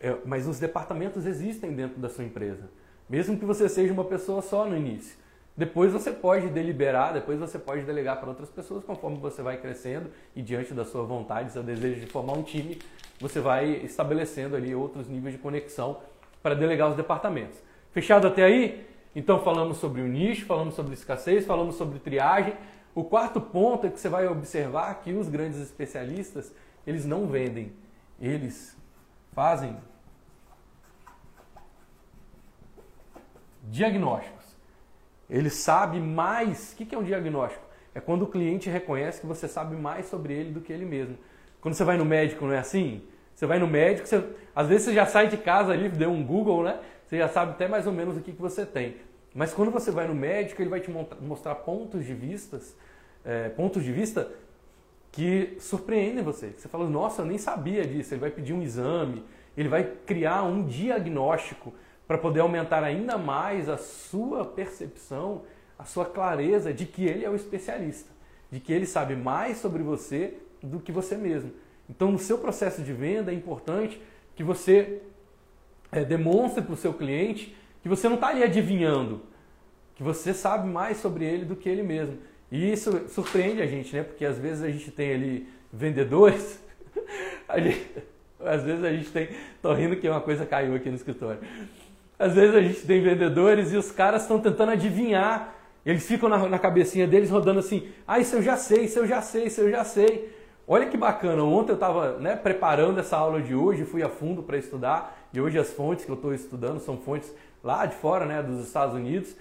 [0.00, 2.70] É, mas os departamentos existem dentro da sua empresa.
[3.08, 5.16] Mesmo que você seja uma pessoa só no início.
[5.54, 10.10] Depois você pode deliberar, depois você pode delegar para outras pessoas conforme você vai crescendo
[10.34, 12.78] e diante da sua vontade, seu desejo de formar um time,
[13.20, 16.00] você vai estabelecendo ali outros níveis de conexão
[16.42, 17.58] para delegar os departamentos.
[17.92, 18.86] Fechado até aí?
[19.14, 22.54] Então falamos sobre o nicho, falamos sobre escassez, falamos sobre triagem.
[22.94, 26.52] O quarto ponto é que você vai observar que os grandes especialistas,
[26.86, 27.72] eles não vendem,
[28.20, 28.76] eles
[29.32, 29.76] fazem
[33.64, 34.56] diagnósticos.
[35.28, 36.72] Ele sabe mais.
[36.72, 37.64] O que é um diagnóstico?
[37.94, 41.16] É quando o cliente reconhece que você sabe mais sobre ele do que ele mesmo.
[41.60, 43.02] Quando você vai no médico, não é assim?
[43.34, 46.24] Você vai no médico, você, às vezes você já sai de casa ali, deu um
[46.24, 46.78] Google, né?
[47.12, 48.96] Você já sabe até mais ou menos o que, que você tem.
[49.34, 50.90] Mas quando você vai no médico, ele vai te
[51.20, 52.74] mostrar pontos de vistas,
[53.22, 54.32] é, pontos de vista
[55.10, 56.54] que surpreendem você.
[56.56, 58.14] Você fala, nossa, eu nem sabia disso.
[58.14, 59.22] Ele vai pedir um exame,
[59.54, 61.74] ele vai criar um diagnóstico
[62.08, 65.42] para poder aumentar ainda mais a sua percepção,
[65.78, 68.10] a sua clareza de que ele é o especialista,
[68.50, 71.52] de que ele sabe mais sobre você do que você mesmo.
[71.90, 74.00] Então, no seu processo de venda é importante
[74.34, 75.02] que você
[75.92, 79.20] é, demonstre para o seu cliente que você não está ali adivinhando,
[79.94, 82.16] que você sabe mais sobre ele do que ele mesmo.
[82.50, 84.02] E isso surpreende a gente, né?
[84.02, 86.62] Porque às vezes a gente tem ali vendedores,
[87.58, 87.90] gente,
[88.40, 89.28] às vezes a gente tem.
[89.60, 91.40] Tô rindo que uma coisa caiu aqui no escritório.
[92.18, 95.54] Às vezes a gente tem vendedores e os caras estão tentando adivinhar.
[95.84, 99.06] Eles ficam na, na cabecinha deles rodando assim: ah, isso eu já sei, isso eu
[99.06, 100.32] já sei, isso eu já sei.
[100.66, 104.44] Olha que bacana, ontem eu estava né, preparando essa aula de hoje, fui a fundo
[104.44, 108.26] para estudar, e hoje as fontes que eu estou estudando são fontes lá de fora,
[108.26, 109.34] né, dos Estados Unidos,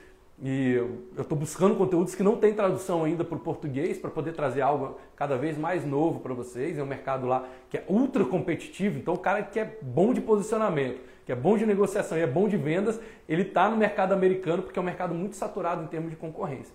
[0.44, 4.34] e eu estou buscando conteúdos que não tem tradução ainda para o português, para poder
[4.34, 6.80] trazer algo cada vez mais novo para vocês.
[6.80, 10.22] É um mercado lá que é ultra competitivo, então o cara que é bom de
[10.22, 14.14] posicionamento, que é bom de negociação e é bom de vendas, ele está no mercado
[14.14, 16.74] americano porque é um mercado muito saturado em termos de concorrência.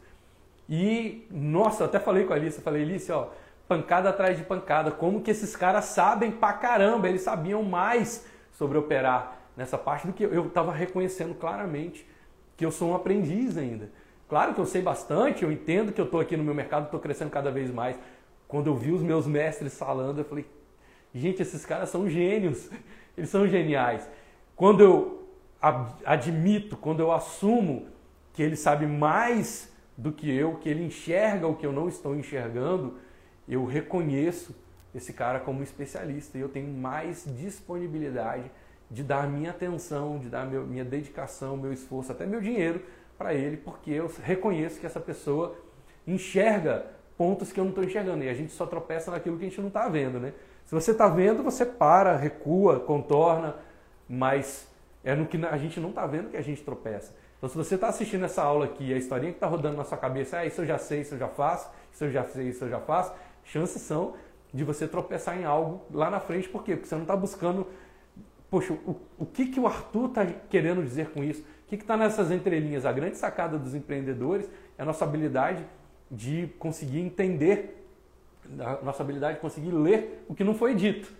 [0.69, 3.29] E, nossa, eu até falei com a Alice, eu falei, Alice, ó,
[3.67, 4.93] pancada atrás de pancada.
[4.93, 8.27] Como que esses caras sabem pra caramba, eles sabiam mais
[8.57, 12.07] sobre operar nessa parte do que eu estava reconhecendo claramente
[12.57, 13.91] que eu sou um aprendiz ainda.
[14.29, 16.99] Claro que eu sei bastante, eu entendo que eu estou aqui no meu mercado, estou
[16.99, 17.97] crescendo cada vez mais.
[18.49, 20.47] Quando eu vi os meus mestres falando, eu falei,
[21.15, 22.71] gente, esses caras são gênios,
[23.17, 24.09] eles são geniais.
[24.55, 25.29] Quando eu
[26.05, 27.89] admito, quando eu assumo
[28.33, 32.15] que ele sabe mais do que eu, que ele enxerga o que eu não estou
[32.15, 32.99] enxergando,
[33.49, 34.55] eu reconheço
[34.97, 38.51] esse cara como especialista e eu tenho mais disponibilidade
[38.91, 42.83] de dar minha atenção, de dar meu, minha dedicação, meu esforço, até meu dinheiro
[43.19, 45.57] para ele, porque eu reconheço que essa pessoa
[46.07, 46.87] enxerga
[47.17, 49.61] pontos que eu não estou enxergando e a gente só tropeça naquilo que a gente
[49.61, 50.33] não está vendo, né?
[50.65, 53.57] Se você está vendo, você para, recua, contorna,
[54.09, 54.69] mas
[55.05, 57.15] é no que a gente não está vendo que a gente tropeça.
[57.39, 59.99] Então, se você está assistindo essa aula aqui, a historinha que está rodando na sua
[59.99, 62.65] cabeça, ah, isso eu já sei, isso eu já faço, isso eu já sei, isso
[62.65, 63.13] eu já faço,
[63.45, 64.15] chances são
[64.57, 66.49] de você tropeçar em algo lá na frente.
[66.49, 66.75] Por quê?
[66.75, 67.67] Porque você não está buscando,
[68.51, 71.43] poxa, o, o que, que o Arthur está querendo dizer com isso?
[71.43, 72.87] O que está nessas entrelinhas?
[72.87, 74.49] A grande sacada dos empreendedores
[74.79, 75.63] é a nossa habilidade
[76.11, 77.87] de conseguir entender,
[78.59, 81.13] a nossa habilidade de conseguir ler o que não foi dito.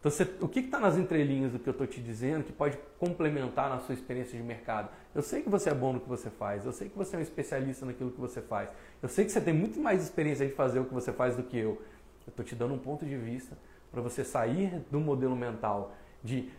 [0.00, 2.76] Então, você, o que está nas entrelinhas do que eu estou te dizendo que pode
[2.98, 4.88] complementar na sua experiência de mercado?
[5.14, 7.20] Eu sei que você é bom no que você faz, eu sei que você é
[7.20, 8.68] um especialista naquilo que você faz,
[9.00, 11.44] eu sei que você tem muito mais experiência de fazer o que você faz do
[11.44, 11.80] que eu.
[12.26, 13.56] Eu estou te dando um ponto de vista
[13.90, 16.50] para você sair do modelo mental de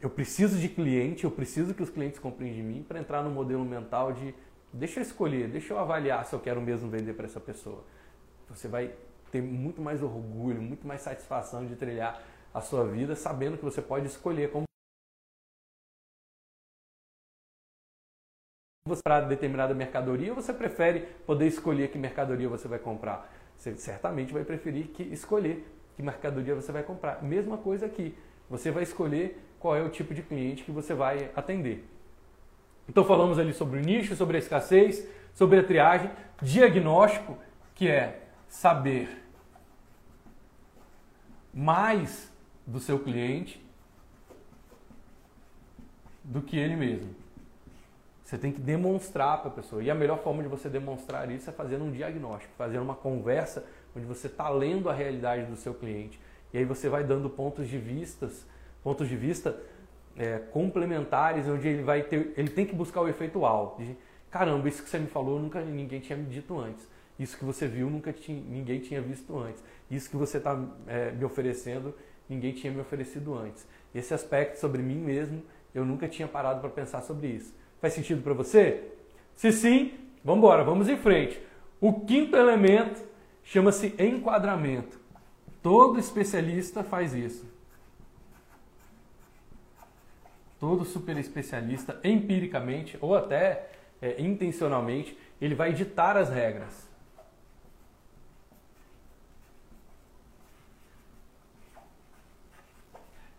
[0.00, 3.30] eu preciso de cliente, eu preciso que os clientes comprem de mim, para entrar no
[3.30, 4.34] modelo mental de
[4.72, 7.84] deixa eu escolher, deixa eu avaliar se eu quero mesmo vender para essa pessoa.
[8.48, 8.92] Você vai
[9.30, 12.20] ter muito mais orgulho, muito mais satisfação de trilhar
[12.52, 14.64] a sua vida sabendo que você pode escolher como
[18.84, 23.32] você para determinada mercadoria, você prefere poder escolher que mercadoria você vai comprar.
[23.62, 27.22] Você certamente vai preferir que escolher que mercadoria você vai comprar.
[27.22, 28.12] Mesma coisa aqui.
[28.50, 31.88] Você vai escolher qual é o tipo de cliente que você vai atender.
[32.88, 36.10] Então falamos ali sobre o nicho, sobre a escassez, sobre a triagem,
[36.42, 37.38] diagnóstico,
[37.72, 39.22] que é saber
[41.54, 42.32] mais
[42.66, 43.64] do seu cliente
[46.24, 47.21] do que ele mesmo.
[48.24, 49.82] Você tem que demonstrar para a pessoa.
[49.82, 53.64] E a melhor forma de você demonstrar isso é fazendo um diagnóstico, fazendo uma conversa
[53.96, 56.20] onde você está lendo a realidade do seu cliente.
[56.52, 58.46] E aí você vai dando pontos de vistas,
[58.82, 59.58] pontos de vista
[60.16, 63.76] é, complementares, onde ele vai ter, ele tem que buscar o efeito uau.
[63.78, 63.96] De,
[64.30, 66.88] Caramba, isso que você me falou, nunca ninguém tinha me dito antes.
[67.18, 69.62] Isso que você viu, nunca tinha, ninguém tinha visto antes.
[69.90, 71.94] Isso que você está é, me oferecendo,
[72.28, 73.66] ninguém tinha me oferecido antes.
[73.94, 75.42] Esse aspecto sobre mim mesmo,
[75.74, 77.54] eu nunca tinha parado para pensar sobre isso.
[77.82, 78.92] Faz sentido para você?
[79.34, 79.92] Se sim,
[80.24, 81.42] vamos embora, vamos em frente.
[81.80, 83.02] O quinto elemento
[83.42, 85.00] chama-se enquadramento.
[85.60, 87.44] Todo especialista faz isso.
[90.60, 93.68] Todo super especialista, empiricamente ou até
[94.00, 96.88] é, intencionalmente, ele vai ditar as regras.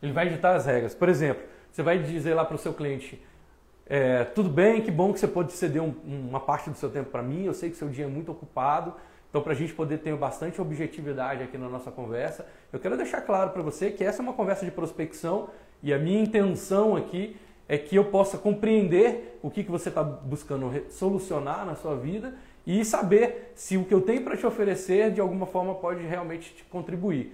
[0.02, 0.94] Ele vai ditar as regras.
[0.94, 1.41] Por exemplo,
[1.72, 3.24] você vai dizer lá para o seu cliente:
[3.86, 7.10] é, tudo bem, que bom que você pode ceder um, uma parte do seu tempo
[7.10, 7.46] para mim.
[7.46, 8.94] Eu sei que seu dia é muito ocupado.
[9.30, 13.22] Então, para a gente poder ter bastante objetividade aqui na nossa conversa, eu quero deixar
[13.22, 15.50] claro para você que essa é uma conversa de prospecção
[15.82, 17.36] e a minha intenção aqui
[17.68, 22.36] é que eu possa compreender o que, que você está buscando solucionar na sua vida
[22.66, 26.54] e saber se o que eu tenho para te oferecer de alguma forma pode realmente
[26.54, 27.34] te contribuir.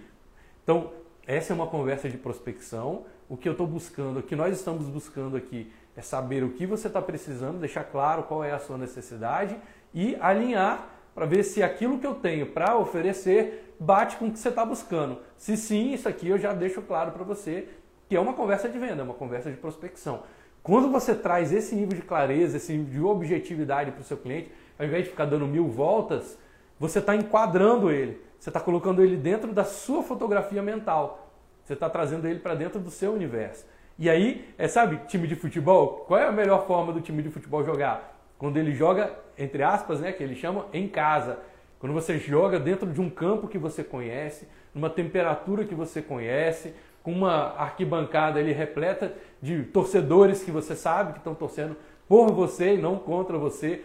[0.64, 0.92] Então,
[1.28, 3.06] essa é uma conversa de prospecção.
[3.28, 6.66] O que eu estou buscando, o que nós estamos buscando aqui é saber o que
[6.66, 9.56] você está precisando, deixar claro qual é a sua necessidade
[9.94, 14.40] e alinhar para ver se aquilo que eu tenho para oferecer bate com o que
[14.40, 15.20] você está buscando.
[15.36, 17.68] Se sim, isso aqui eu já deixo claro para você
[18.08, 20.24] que é uma conversa de venda, é uma conversa de prospecção.
[20.64, 24.52] Quando você traz esse nível de clareza, esse nível de objetividade para o seu cliente,
[24.80, 26.38] ao invés de ficar dando mil voltas,
[26.80, 28.22] você está enquadrando ele.
[28.40, 31.30] Você está colocando ele dentro da sua fotografia mental.
[31.66, 33.66] Você está trazendo ele para dentro do seu universo.
[34.02, 36.06] E aí, é, sabe, time de futebol?
[36.08, 38.18] Qual é a melhor forma do time de futebol jogar?
[38.38, 41.38] Quando ele joga, entre aspas, né, que ele chama em casa.
[41.80, 46.74] Quando você joga dentro de um campo que você conhece, numa temperatura que você conhece,
[47.04, 51.76] com uma arquibancada ali repleta de torcedores que você sabe que estão torcendo
[52.08, 53.84] por você e não contra você.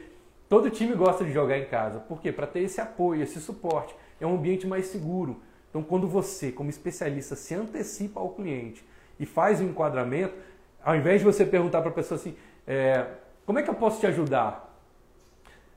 [0.49, 1.99] Todo time gosta de jogar em casa.
[1.99, 2.31] Por quê?
[2.31, 5.43] Para ter esse apoio, esse suporte é um ambiente mais seguro.
[5.71, 8.85] Então, quando você, como especialista, se antecipa ao cliente
[9.19, 10.35] e faz o enquadramento,
[10.83, 12.37] ao invés de você perguntar para a pessoa assim,
[12.67, 13.07] é,
[13.47, 14.73] como é que eu posso te ajudar?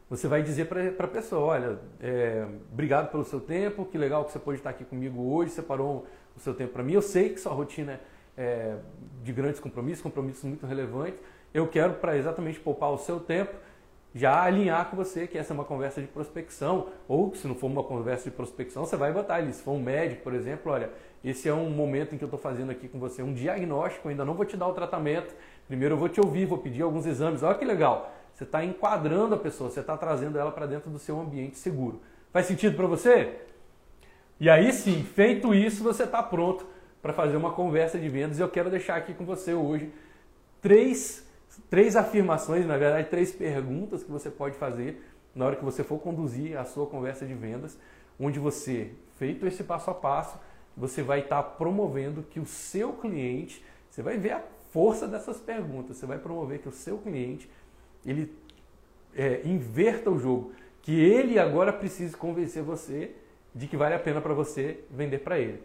[0.10, 4.32] Você vai dizer para a pessoa, olha, é, obrigado pelo seu tempo, que legal que
[4.32, 6.94] você pôde estar aqui comigo hoje, separou o seu tempo para mim.
[6.94, 8.00] Eu sei que sua rotina
[8.38, 8.76] é
[9.22, 11.20] de grandes compromissos, compromissos muito relevantes.
[11.54, 13.54] Eu quero para exatamente poupar o seu tempo
[14.14, 17.68] já alinhar com você que essa é uma conversa de prospecção, ou se não for
[17.68, 20.90] uma conversa de prospecção, você vai botar ali, se for um médico, por exemplo, olha,
[21.30, 24.24] esse é um momento em que eu estou fazendo aqui com você um diagnóstico, ainda
[24.24, 25.34] não vou te dar o tratamento,
[25.68, 29.36] primeiro eu vou te ouvir, vou pedir alguns exames, olha que legal, você está enquadrando
[29.36, 32.02] a pessoa, você está trazendo ela para dentro do seu ambiente seguro.
[32.32, 33.34] Faz sentido para você?
[34.40, 36.66] E aí sim, feito isso, você está pronto
[37.02, 39.92] para fazer uma conversa de vendas e eu quero deixar aqui com você hoje
[40.62, 41.26] três
[41.70, 45.04] três afirmações, na verdade, três perguntas que você pode fazer
[45.34, 47.78] na hora que você for conduzir a sua conversa de vendas,
[48.20, 50.40] onde você, feito esse passo a passo,
[50.78, 55.98] você vai estar promovendo que o seu cliente, você vai ver a força dessas perguntas,
[55.98, 57.50] você vai promover que o seu cliente
[58.06, 58.32] ele
[59.16, 60.54] é, inverta o jogo,
[60.84, 63.12] que ele agora precise convencer você
[63.54, 65.64] de que vale a pena para você vender para ele.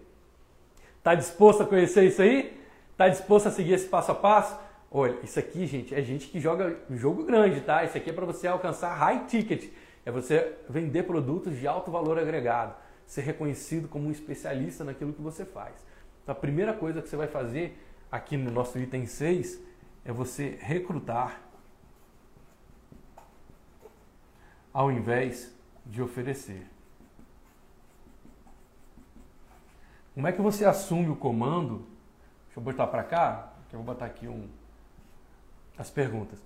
[0.98, 2.58] Está disposto a conhecer isso aí?
[2.92, 4.58] Está disposto a seguir esse passo a passo?
[4.90, 7.84] Olha, isso aqui, gente, é gente que joga jogo grande, tá?
[7.84, 9.70] Isso aqui é para você alcançar high ticket.
[10.04, 12.74] É você vender produtos de alto valor agregado,
[13.12, 15.74] ser reconhecido como um especialista naquilo que você faz.
[16.22, 17.78] Então, a primeira coisa que você vai fazer
[18.10, 19.60] aqui no nosso item 6
[20.02, 21.42] é você recrutar
[24.72, 25.54] ao invés
[25.84, 26.66] de oferecer.
[30.14, 31.86] Como é que você assume o comando?
[32.46, 34.48] Deixa eu botar para cá, que eu vou botar aqui um
[35.76, 36.42] as perguntas.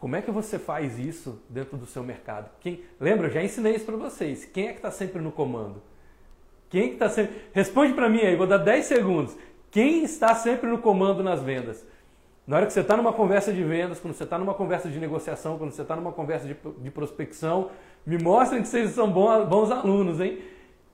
[0.00, 2.50] Como é que você faz isso dentro do seu mercado?
[2.58, 4.46] Quem, lembra, eu já ensinei isso para vocês.
[4.46, 5.82] Quem é que está sempre no comando?
[6.70, 7.36] Quem é que está sempre.
[7.52, 9.36] Responde para mim aí, vou dar 10 segundos.
[9.70, 11.86] Quem está sempre no comando nas vendas?
[12.46, 14.98] Na hora que você está numa conversa de vendas, quando você está numa conversa de
[14.98, 17.70] negociação, quando você está numa conversa de, de, prospecção,
[18.06, 20.38] me mostrem que vocês são bons, bons alunos, hein?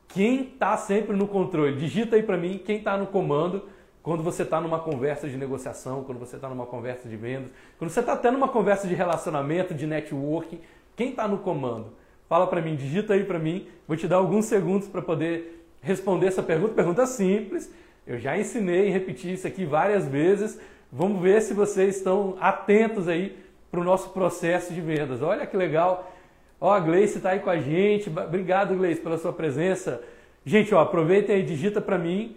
[0.09, 1.77] Quem está sempre no controle?
[1.77, 3.69] Digita aí para mim quem está no comando
[4.07, 7.91] quando você está numa conversa de negociação, quando você está numa conversa de vendas, quando
[7.91, 10.61] você está tendo uma conversa de relacionamento, de networking,
[10.95, 11.89] quem está no comando?
[12.29, 16.29] Fala para mim, digita aí para mim, vou te dar alguns segundos para poder responder
[16.29, 16.73] essa pergunta.
[16.73, 17.69] Pergunta simples,
[18.07, 20.57] eu já ensinei e repeti isso aqui várias vezes.
[20.93, 23.37] Vamos ver se vocês estão atentos aí
[23.73, 25.21] para o nosso processo de vendas.
[25.21, 26.13] Olha que legal.
[26.61, 28.09] Ó, a Gleice está aí com a gente.
[28.09, 30.01] Obrigado, Gleice, pela sua presença.
[30.45, 32.37] Gente, ó, aproveita aí, digita para mim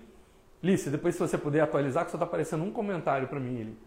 [0.61, 3.77] Lícia, depois se você puder atualizar, que só está aparecendo um comentário para mim.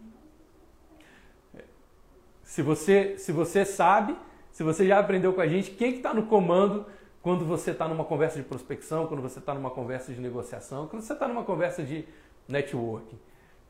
[2.42, 4.16] Se você, se você sabe,
[4.50, 6.86] se você já aprendeu com a gente, quem que está no comando
[7.22, 11.02] quando você está numa conversa de prospecção, quando você está numa conversa de negociação, quando
[11.02, 12.04] você está numa conversa de
[12.48, 13.18] networking.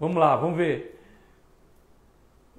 [0.00, 0.98] Vamos lá, vamos ver.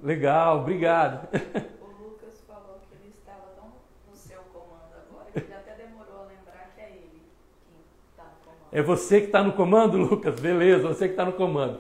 [0.02, 1.28] Legal, obrigado.
[1.82, 3.72] O Lucas falou que ele estava tão
[4.08, 7.24] no seu comando agora que ele até demorou a lembrar que é ele
[7.66, 7.80] quem
[8.12, 8.63] está no comando.
[8.74, 10.40] É você que está no comando, Lucas?
[10.40, 11.80] Beleza, você que está no comando.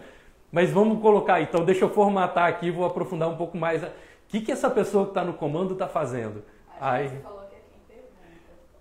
[0.51, 3.83] Mas vamos colocar, então, deixa eu formatar aqui, vou aprofundar um pouco mais.
[3.83, 3.87] O
[4.27, 6.43] que, que essa pessoa que está no comando está fazendo?
[6.79, 8.11] A gente falou que é quem pergunta.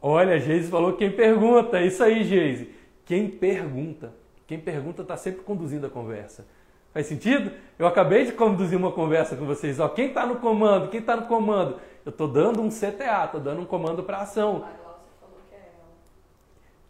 [0.01, 1.79] Olha, a Geise falou quem pergunta.
[1.79, 2.75] É isso aí, Geise.
[3.07, 4.13] Quem pergunta.
[4.47, 6.47] Quem pergunta está sempre conduzindo a conversa.
[6.93, 7.51] Faz sentido?
[7.79, 9.81] Eu acabei de conduzir uma conversa com vocês.
[9.81, 10.91] Ó, quem está no comando?
[10.91, 11.81] Quem está no comando?
[12.05, 14.57] Eu estou dando um CTA, estou dando um comando para ação.
[14.57, 15.89] A Glaucia falou que é ela.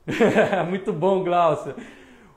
[0.68, 1.74] muito bom, Glaucia.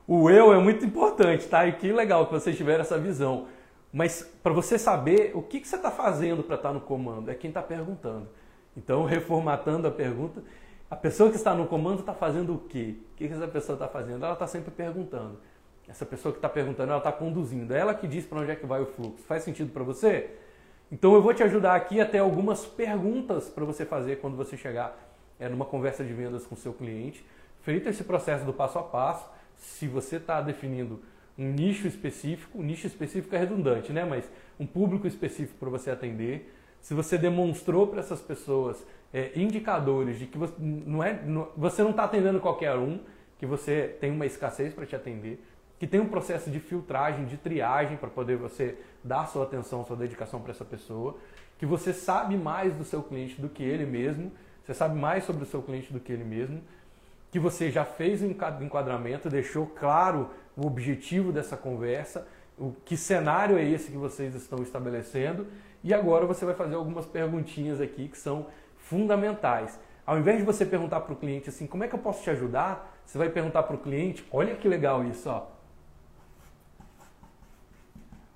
[0.06, 1.66] O eu é muito importante, tá?
[1.66, 3.48] E que legal que vocês tiveram essa visão.
[3.92, 7.30] Mas para você saber o que, que você está fazendo para estar tá no comando,
[7.30, 8.28] é quem está perguntando.
[8.76, 10.42] Então, reformatando a pergunta,
[10.90, 12.96] a pessoa que está no comando está fazendo o quê?
[13.12, 14.24] O que, que essa pessoa está fazendo?
[14.24, 15.38] Ela está sempre perguntando.
[15.88, 17.72] Essa pessoa que está perguntando, ela está conduzindo.
[17.74, 19.24] É ela que diz para onde é que vai o fluxo.
[19.24, 20.30] Faz sentido para você?
[20.90, 24.56] Então eu vou te ajudar aqui a ter algumas perguntas para você fazer quando você
[24.56, 24.96] chegar
[25.38, 27.24] é, numa conversa de vendas com seu cliente.
[27.66, 31.02] Feito esse processo do passo a passo, se você está definindo
[31.36, 34.04] um nicho específico, um nicho específico é redundante, né?
[34.04, 36.54] Mas um público específico para você atender.
[36.80, 41.82] Se você demonstrou para essas pessoas é, indicadores de que você não é, não, você
[41.82, 43.00] não está atendendo qualquer um,
[43.36, 45.44] que você tem uma escassez para te atender,
[45.80, 49.96] que tem um processo de filtragem, de triagem para poder você dar sua atenção, sua
[49.96, 51.18] dedicação para essa pessoa,
[51.58, 54.30] que você sabe mais do seu cliente do que ele mesmo,
[54.64, 56.62] você sabe mais sobre o seu cliente do que ele mesmo,
[57.30, 62.26] que você já fez o enquadramento, deixou claro o objetivo dessa conversa,
[62.58, 65.46] o que cenário é esse que vocês estão estabelecendo,
[65.84, 68.46] e agora você vai fazer algumas perguntinhas aqui que são
[68.78, 69.78] fundamentais.
[70.06, 72.30] Ao invés de você perguntar para o cliente assim, como é que eu posso te
[72.30, 72.96] ajudar?
[73.04, 75.48] Você vai perguntar para o cliente, olha que legal isso, ó.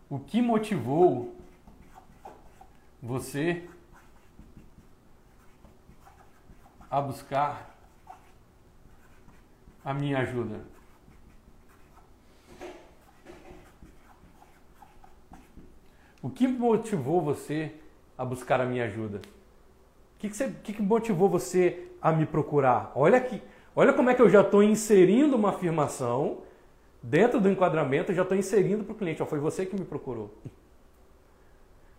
[0.08, 1.34] O que motivou
[3.00, 3.64] você
[6.90, 7.69] a buscar
[9.84, 10.60] a minha ajuda?
[16.22, 17.72] O que motivou você
[18.16, 19.18] a buscar a minha ajuda?
[19.18, 22.92] O que, que, você, que, motivou você a me procurar?
[22.94, 23.42] Olha aqui,
[23.74, 26.42] olha como é que eu já estou inserindo uma afirmação
[27.02, 29.22] dentro do enquadramento, eu já estou inserindo para o cliente.
[29.22, 30.30] Ó, foi você que me procurou.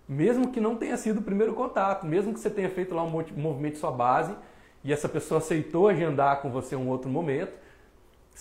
[0.07, 3.09] Mesmo que não tenha sido o primeiro contato, mesmo que você tenha feito lá um
[3.09, 4.35] movimento de sua base
[4.83, 7.57] e essa pessoa aceitou agendar com você um outro momento,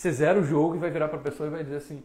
[0.01, 2.03] você zera o jogo e vai virar para a pessoa e vai dizer assim: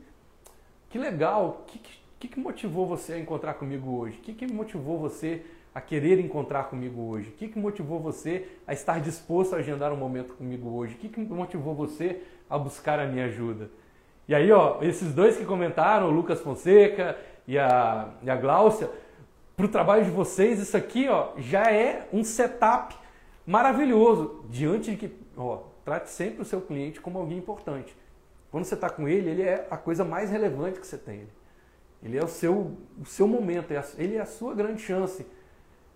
[0.90, 1.80] que legal, o que,
[2.20, 4.18] que, que, motivou você a encontrar comigo hoje?
[4.18, 7.30] O que, que motivou você a querer encontrar comigo hoje?
[7.30, 10.96] O que, que motivou você a estar disposto a agendar um momento comigo hoje?
[10.96, 13.70] O que, que motivou você a buscar a minha ajuda?
[14.28, 17.18] E aí, ó, esses dois que comentaram, o Lucas Fonseca
[17.48, 18.90] e a, e a Gláucia,
[19.56, 22.94] para o trabalho de vocês, isso aqui ó, já é um setup
[23.48, 27.96] maravilhoso diante de que, ó, trate sempre o seu cliente como alguém importante.
[28.52, 31.28] Quando você está com ele, ele é a coisa mais relevante que você tem.
[32.02, 35.26] Ele é o seu, o seu momento, é ele é a sua grande chance.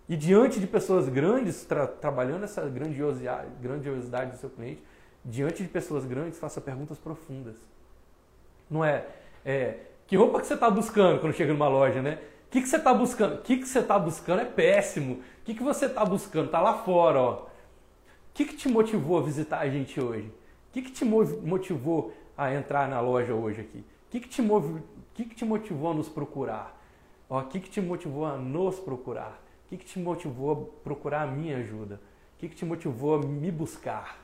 [0.07, 4.83] E diante de pessoas grandes, tra trabalhando essa grandiosidade, grandiosidade do seu cliente,
[5.23, 7.55] diante de pessoas grandes, faça perguntas profundas.
[8.69, 9.05] Não é,
[9.45, 9.77] é
[10.07, 12.19] que roupa que você está buscando quando chega numa loja, né?
[12.47, 13.35] O que, que você está buscando?
[13.35, 15.15] O que, que você está buscando é péssimo.
[15.15, 16.47] O que, que você está buscando?
[16.47, 17.48] Está lá fora, ó.
[18.39, 20.27] Que, que te motivou a visitar a gente hoje?
[20.27, 23.79] O que, que te motivou a entrar na loja hoje aqui?
[23.79, 24.79] O que, que, te, mov...
[25.13, 26.81] que, que te motivou a nos procurar?
[27.27, 29.43] O que, que te motivou a nos procurar?
[29.65, 31.95] O que, que te motivou a procurar a minha ajuda?
[31.95, 34.17] O que, que te motivou a me buscar?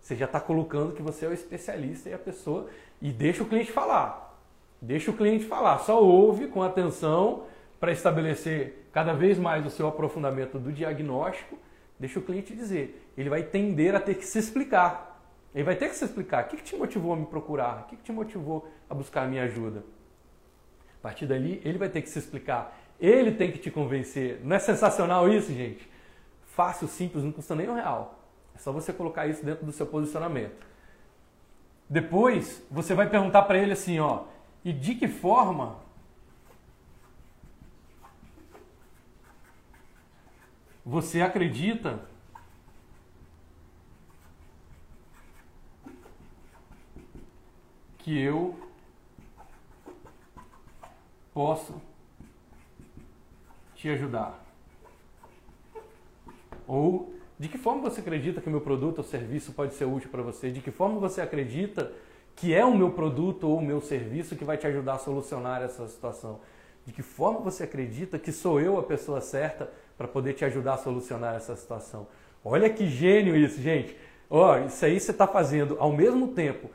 [0.00, 2.68] Você já está colocando que você é o especialista e a pessoa.
[3.00, 4.44] E deixa o cliente falar.
[4.80, 5.78] Deixa o cliente falar.
[5.78, 7.44] Só ouve com atenção
[7.78, 11.56] para estabelecer cada vez mais o seu aprofundamento do diagnóstico.
[11.98, 13.12] Deixa o cliente dizer.
[13.16, 15.20] Ele vai tender a ter que se explicar.
[15.54, 16.44] Ele vai ter que se explicar.
[16.44, 17.82] O que, que te motivou a me procurar?
[17.82, 19.84] O que, que te motivou a buscar a minha ajuda?
[20.98, 22.78] A partir dali, ele vai ter que se explicar.
[22.98, 24.40] Ele tem que te convencer.
[24.44, 25.90] Não é sensacional isso, gente?
[26.46, 28.20] Fácil, simples, não custa nem um real.
[28.54, 30.66] É só você colocar isso dentro do seu posicionamento.
[31.88, 34.24] Depois, você vai perguntar para ele assim, ó,
[34.64, 35.81] e de que forma
[40.84, 42.00] você acredita
[47.98, 48.58] que eu
[51.32, 51.80] posso
[53.76, 54.44] te ajudar?
[56.66, 60.10] Ou de que forma você acredita que o meu produto ou serviço pode ser útil
[60.10, 60.50] para você?
[60.50, 61.92] De que forma você acredita
[62.36, 65.62] que é o meu produto ou o meu serviço que vai te ajudar a solucionar
[65.62, 66.40] essa situação?
[66.86, 70.74] De que forma você acredita que sou eu a pessoa certa para poder te ajudar
[70.74, 72.06] a solucionar essa situação?
[72.44, 73.96] Olha que gênio isso, gente.
[74.28, 76.70] Oh, isso aí você está fazendo ao mesmo tempo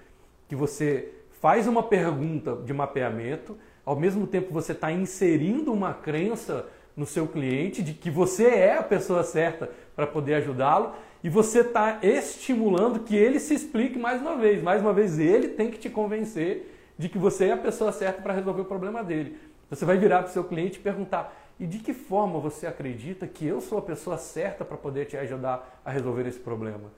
[0.47, 6.67] que você faz uma pergunta de mapeamento, ao mesmo tempo você está inserindo uma crença
[6.95, 10.93] no seu cliente de que você é a pessoa certa para poder ajudá-lo
[11.23, 14.63] e você está estimulando que ele se explique mais uma vez.
[14.63, 18.21] Mais uma vez, ele tem que te convencer de que você é a pessoa certa
[18.21, 19.37] para resolver o problema dele.
[19.69, 23.27] Você vai virar para o seu cliente e perguntar: e de que forma você acredita
[23.27, 26.91] que eu sou a pessoa certa para poder te ajudar a resolver esse problema?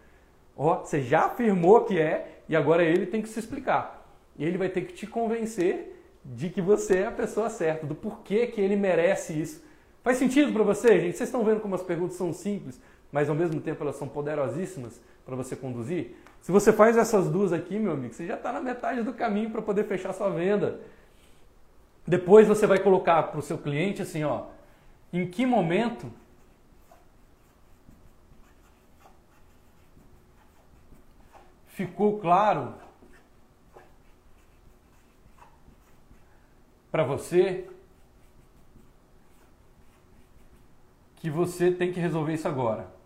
[0.55, 4.05] Ó, oh, você já afirmou que é e agora ele tem que se explicar.
[4.37, 7.95] E ele vai ter que te convencer de que você é a pessoa certa, do
[7.95, 9.63] porquê que ele merece isso.
[10.03, 11.17] Faz sentido para você, gente?
[11.17, 12.79] Vocês estão vendo como as perguntas são simples,
[13.11, 16.15] mas ao mesmo tempo elas são poderosíssimas para você conduzir?
[16.41, 19.49] Se você faz essas duas aqui, meu amigo, você já está na metade do caminho
[19.49, 20.79] para poder fechar sua venda.
[22.09, 24.47] Depois você vai colocar para o seu cliente assim, ó,
[25.13, 26.11] em que momento
[31.67, 32.73] ficou claro
[36.91, 37.69] para você
[41.17, 42.98] que você tem que resolver isso agora.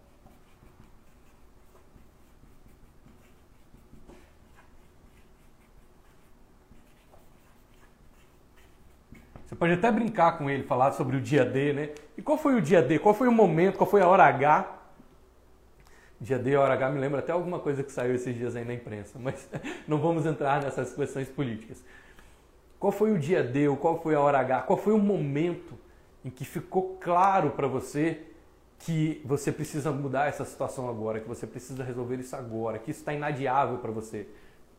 [9.64, 11.90] Pode até brincar com ele, falar sobre o dia D, né?
[12.18, 13.00] E qual foi o dia D?
[13.00, 13.78] Qual foi o momento?
[13.78, 14.70] Qual foi a hora H?
[16.20, 18.74] Dia D hora H me lembra até alguma coisa que saiu esses dias aí na
[18.74, 19.50] imprensa, mas
[19.88, 21.82] não vamos entrar nessas questões políticas.
[22.78, 24.64] Qual foi o dia D ou qual foi a hora H?
[24.64, 25.80] Qual foi o momento
[26.26, 28.22] em que ficou claro para você
[28.80, 33.00] que você precisa mudar essa situação agora, que você precisa resolver isso agora, que isso
[33.00, 34.28] está inadiável para você.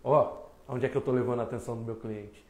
[0.03, 2.45] Ó, oh, onde é que eu estou levando a atenção do meu cliente?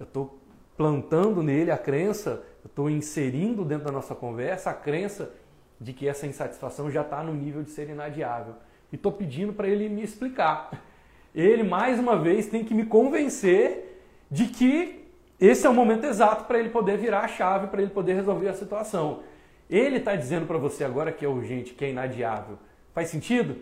[0.00, 0.38] Eu estou
[0.76, 5.32] plantando nele a crença, estou inserindo dentro da nossa conversa a crença
[5.80, 8.54] de que essa insatisfação já está no nível de ser inadiável.
[8.92, 10.70] E estou pedindo para ele me explicar.
[11.34, 15.04] Ele, mais uma vez, tem que me convencer de que
[15.38, 18.48] esse é o momento exato para ele poder virar a chave, para ele poder resolver
[18.48, 19.22] a situação.
[19.68, 22.58] Ele está dizendo para você agora que é urgente, que é inadiável.
[22.94, 23.56] Faz sentido?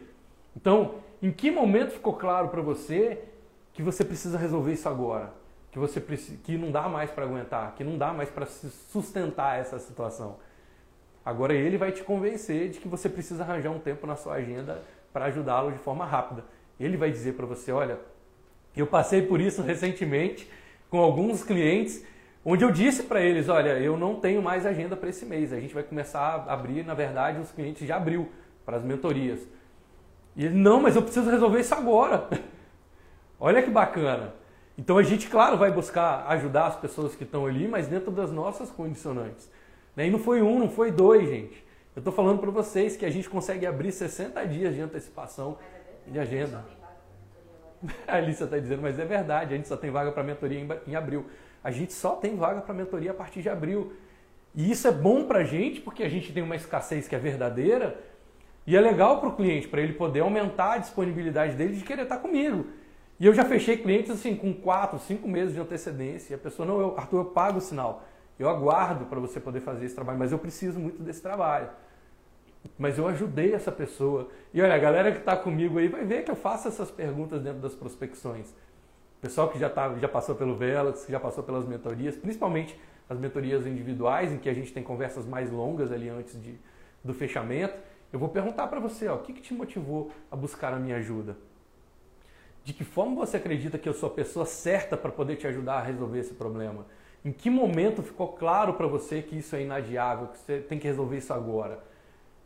[0.57, 3.19] Então, em que momento ficou claro para você
[3.73, 5.33] que você precisa resolver isso agora?
[5.75, 6.01] Que você
[6.45, 10.37] que não dá mais para aguentar, que não dá mais para sustentar essa situação.
[11.25, 14.85] Agora ele vai te convencer de que você precisa arranjar um tempo na sua agenda
[15.13, 16.45] para ajudá-lo de forma rápida.
[16.79, 17.99] Ele vai dizer para você, olha,
[18.77, 20.49] eu passei por isso recentemente
[20.89, 22.07] com alguns clientes,
[22.45, 25.53] onde eu disse para eles, olha, eu não tenho mais agenda para esse mês.
[25.53, 28.31] A gente vai começar a abrir, na verdade, os clientes já abriu
[28.65, 29.41] para as mentorias.
[30.37, 32.29] E ele, não, mas eu preciso resolver isso agora.
[33.41, 34.44] olha que bacana.
[34.77, 38.33] Então a gente, claro, vai buscar ajudar as pessoas que estão ali, mas dentro das
[38.33, 39.49] nossas condicionantes.
[39.95, 40.09] Né?
[40.09, 41.65] E não foi um, não foi dois, gente.
[41.95, 45.57] Eu estou falando para vocês que a gente consegue abrir 60 dias de antecipação
[46.07, 46.65] de agenda.
[48.07, 50.69] A Alícia está dizendo, mas é verdade, a gente só tem vaga para mentoria em,
[50.91, 51.27] em abril.
[51.63, 53.93] A gente só tem vaga para mentoria a partir de abril.
[54.55, 57.19] E isso é bom para a gente porque a gente tem uma escassez que é
[57.19, 58.01] verdadeira
[58.67, 62.03] e é legal para o cliente, para ele poder aumentar a disponibilidade dele de querer
[62.03, 62.67] estar tá comigo.
[63.19, 66.33] E eu já fechei clientes assim com 4, 5 meses de antecedência.
[66.33, 68.03] E a pessoa, não, eu, Arthur, eu pago o sinal.
[68.39, 71.69] Eu aguardo para você poder fazer esse trabalho, mas eu preciso muito desse trabalho.
[72.77, 74.29] Mas eu ajudei essa pessoa.
[74.53, 77.41] E olha, a galera que está comigo aí vai ver que eu faço essas perguntas
[77.41, 78.53] dentro das prospecções.
[79.21, 83.19] Pessoal que já, tá, já passou pelo Velas, que já passou pelas mentorias, principalmente as
[83.19, 86.59] mentorias individuais, em que a gente tem conversas mais longas ali antes de,
[87.03, 87.75] do fechamento,
[88.13, 90.97] eu vou perguntar para você, ó, o que, que te motivou a buscar a minha
[90.97, 91.37] ajuda?
[92.65, 95.75] De que forma você acredita que eu sou a pessoa certa para poder te ajudar
[95.75, 96.87] a resolver esse problema?
[97.23, 100.89] Em que momento ficou claro para você que isso é inadiável, que você tem que
[100.89, 101.79] resolver isso agora?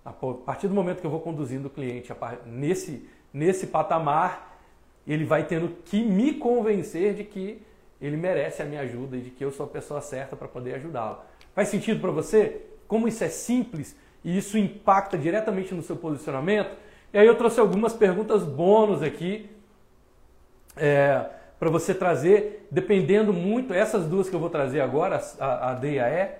[0.04, 2.12] A partir do momento que eu vou conduzindo o cliente
[2.46, 4.60] nesse, nesse patamar,
[5.06, 7.62] ele vai tendo que me convencer de que
[8.00, 10.74] ele merece a minha ajuda e de que eu sou a pessoa certa para poder
[10.74, 11.18] ajudá-lo.
[11.54, 12.62] Faz sentido para você?
[12.86, 16.76] Como isso é simples e isso impacta diretamente no seu posicionamento?
[17.12, 19.50] E aí eu trouxe algumas perguntas bônus aqui.
[20.78, 25.74] É, para você trazer, dependendo muito, essas duas que eu vou trazer agora, a, a
[25.74, 26.30] D e a E,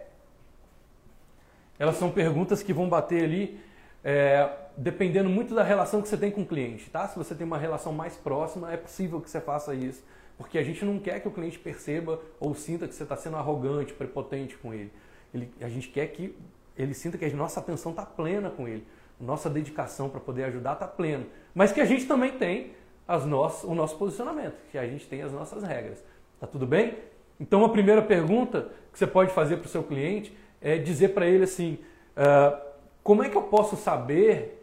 [1.79, 3.61] elas são perguntas que vão bater ali,
[4.05, 7.07] é, dependendo muito da relação que você tem com o cliente, tá?
[7.09, 10.03] Se você tem uma relação mais próxima, é possível que você faça isso,
[10.37, 13.37] porque a gente não quer que o cliente perceba ou sinta que você está sendo
[13.37, 14.93] arrogante, prepotente com ele.
[15.35, 15.53] ele.
[15.61, 16.37] A gente quer que
[16.77, 18.87] ele sinta que a nossa atenção está plena com ele,
[19.21, 22.73] nossa dedicação para poder ajudar está plena, mas que a gente também tem
[23.09, 23.25] as
[23.65, 26.05] o nosso posicionamento, que a gente tem as nossas regras.
[26.39, 26.99] Tá tudo bem?
[27.41, 31.27] Então, a primeira pergunta que você pode fazer para o seu cliente é dizer para
[31.27, 31.79] ele assim:
[32.17, 32.61] uh,
[33.03, 34.57] como é que eu posso saber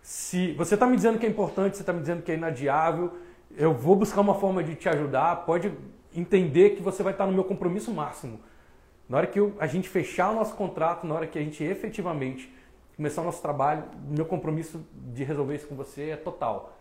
[0.00, 3.12] se você está me dizendo que é importante, você está me dizendo que é inadiável,
[3.56, 5.72] eu vou buscar uma forma de te ajudar, pode
[6.14, 8.40] entender que você vai estar no meu compromisso máximo.
[9.08, 11.62] Na hora que eu, a gente fechar o nosso contrato, na hora que a gente
[11.62, 12.52] efetivamente
[12.96, 16.76] começar o nosso trabalho, meu compromisso de resolver isso com você é total.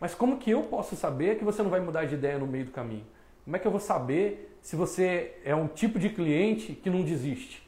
[0.00, 2.66] Mas como que eu posso saber que você não vai mudar de ideia no meio
[2.66, 3.06] do caminho?
[3.44, 7.02] Como é que eu vou saber se você é um tipo de cliente que não
[7.02, 7.62] desiste?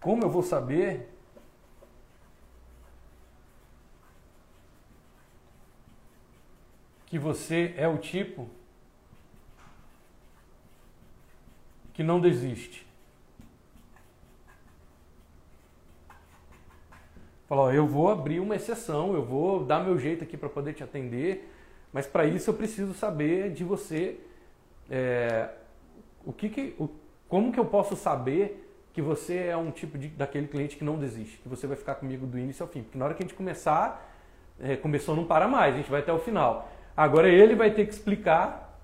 [0.00, 1.08] Como eu vou saber
[7.06, 8.48] que você é o tipo
[11.92, 12.89] que não desiste?
[17.50, 20.84] Falou, eu vou abrir uma exceção, eu vou dar meu jeito aqui para poder te
[20.84, 21.52] atender,
[21.92, 24.20] mas para isso eu preciso saber de você
[24.88, 25.48] é,
[26.24, 26.88] o que, que o,
[27.28, 30.96] como que eu posso saber que você é um tipo de, daquele cliente que não
[30.96, 32.84] desiste, que você vai ficar comigo do início ao fim.
[32.84, 34.08] Porque na hora que a gente começar,
[34.60, 36.70] é, começou não para mais, a gente vai até o final.
[36.96, 38.80] Agora ele vai ter que explicar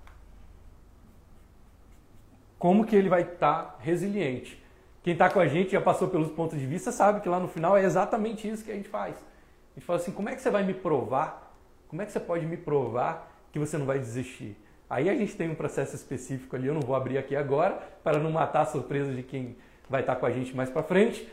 [2.59, 4.61] como que ele vai estar tá resiliente.
[5.07, 7.47] Quem está com a gente já passou pelos pontos de vista sabe que lá no
[7.47, 9.15] final é exatamente isso que a gente faz.
[9.15, 11.55] A gente fala assim, como é que você vai me provar
[11.87, 14.57] como é que você pode me provar que você não vai desistir?
[14.89, 18.19] Aí a gente tem um processo específico ali, eu não vou abrir aqui agora para
[18.19, 19.55] não matar a surpresa de quem
[19.89, 21.25] vai estar com a gente mais para frente,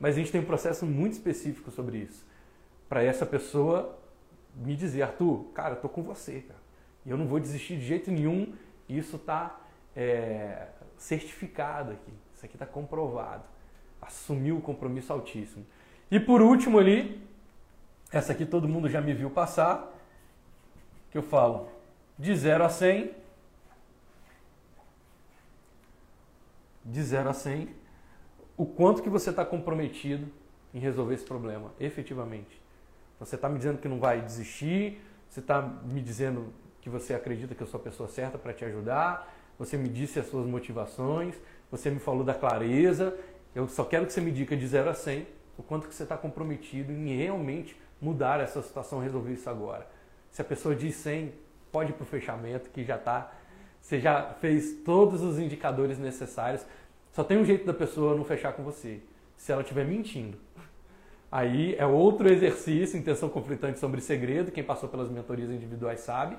[0.00, 2.26] mas a gente tem um processo muito específico sobre isso.
[2.88, 3.96] Para essa pessoa
[4.56, 6.60] me dizer, Arthur, cara, estou com você, cara.
[7.06, 8.52] E eu não vou desistir de jeito nenhum.
[8.88, 9.60] Isso está
[9.94, 10.66] é,
[10.96, 12.21] certificado aqui.
[12.42, 13.44] Isso aqui está comprovado.
[14.00, 15.64] Assumiu o compromisso altíssimo.
[16.10, 17.24] E por último ali,
[18.10, 19.96] essa aqui todo mundo já me viu passar,
[21.12, 21.68] que eu falo
[22.18, 23.14] de 0 a 100,
[26.84, 27.68] de 0 a 100,
[28.56, 30.26] o quanto que você está comprometido
[30.74, 32.60] em resolver esse problema, efetivamente.
[33.20, 37.54] Você está me dizendo que não vai desistir, você está me dizendo que você acredita
[37.54, 41.36] que eu sou a pessoa certa para te ajudar, você me disse as suas motivações,
[41.72, 43.18] você me falou da clareza,
[43.54, 46.02] eu só quero que você me diga de 0 a 100 o quanto que você
[46.02, 49.88] está comprometido em realmente mudar essa situação, resolver isso agora.
[50.30, 51.32] Se a pessoa diz 100,
[51.72, 53.32] pode ir para o fechamento, que já está.
[53.80, 56.64] Você já fez todos os indicadores necessários.
[57.10, 59.00] Só tem um jeito da pessoa não fechar com você,
[59.34, 60.36] se ela estiver mentindo.
[61.30, 64.52] Aí é outro exercício, intenção conflitante sobre segredo.
[64.52, 66.36] Quem passou pelas mentorias individuais sabe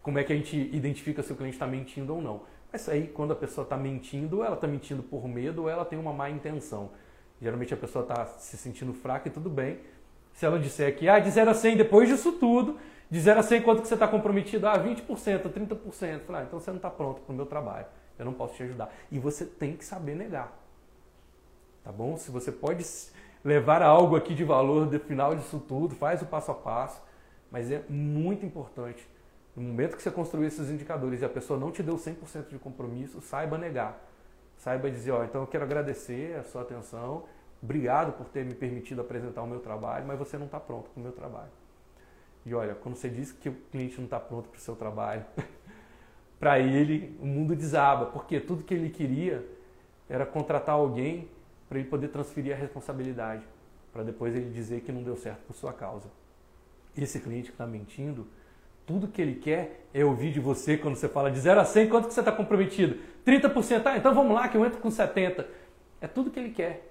[0.00, 2.42] como é que a gente identifica se o cliente está mentindo ou não.
[2.72, 5.98] Mas aí, quando a pessoa está mentindo, ela está mentindo por medo ou ela tem
[5.98, 6.90] uma má intenção.
[7.40, 9.78] Geralmente a pessoa está se sentindo fraca e tudo bem,
[10.38, 12.78] se ela disser que ah, de 0 a 100, depois disso tudo,
[13.10, 14.68] de 0 a 100, quanto que você está comprometido?
[14.68, 16.20] Ah, 20%, 30%.
[16.20, 17.86] Falar, ah, então você não está pronto para o meu trabalho.
[18.18, 18.92] Eu não posso te ajudar.
[19.10, 20.56] E você tem que saber negar.
[21.82, 22.16] Tá bom?
[22.16, 22.84] Se você pode
[23.44, 27.02] levar algo aqui de valor no final disso tudo, faz o passo a passo.
[27.50, 29.08] Mas é muito importante.
[29.58, 32.58] No momento que você construir esses indicadores e a pessoa não te deu 100% de
[32.58, 33.98] compromisso, saiba negar.
[34.56, 37.24] Saiba dizer, ó, então eu quero agradecer a sua atenção
[37.62, 41.00] Obrigado por ter me permitido apresentar o meu trabalho, mas você não está pronto para
[41.00, 41.50] o meu trabalho.
[42.46, 45.24] E olha, quando você diz que o cliente não está pronto para o seu trabalho,
[46.38, 49.44] para ele o mundo desaba, porque tudo que ele queria
[50.08, 51.28] era contratar alguém
[51.68, 53.44] para ele poder transferir a responsabilidade,
[53.92, 56.08] para depois ele dizer que não deu certo por sua causa.
[56.96, 58.26] Esse cliente que está mentindo,
[58.88, 61.90] tudo que ele quer é ouvir de você quando você fala de 0 a 100,
[61.90, 62.98] quanto que você está comprometido?
[63.26, 65.44] 30%, ah, então vamos lá que eu entro com 70%.
[66.00, 66.90] É tudo que ele quer.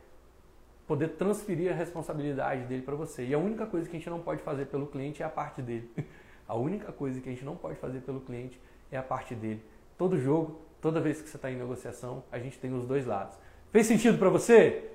[0.86, 3.26] Poder transferir a responsabilidade dele para você.
[3.26, 5.62] E a única coisa que a gente não pode fazer pelo cliente é a parte
[5.62, 5.90] dele.
[6.48, 8.58] A única coisa que a gente não pode fazer pelo cliente
[8.90, 9.62] é a parte dele.
[9.98, 13.38] Todo jogo, toda vez que você está em negociação, a gente tem os dois lados.
[13.70, 14.92] Fez sentido para você?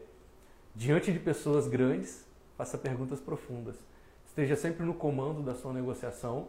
[0.75, 2.27] Diante de pessoas grandes,
[2.57, 3.77] faça perguntas profundas.
[4.25, 6.49] Esteja sempre no comando da sua negociação.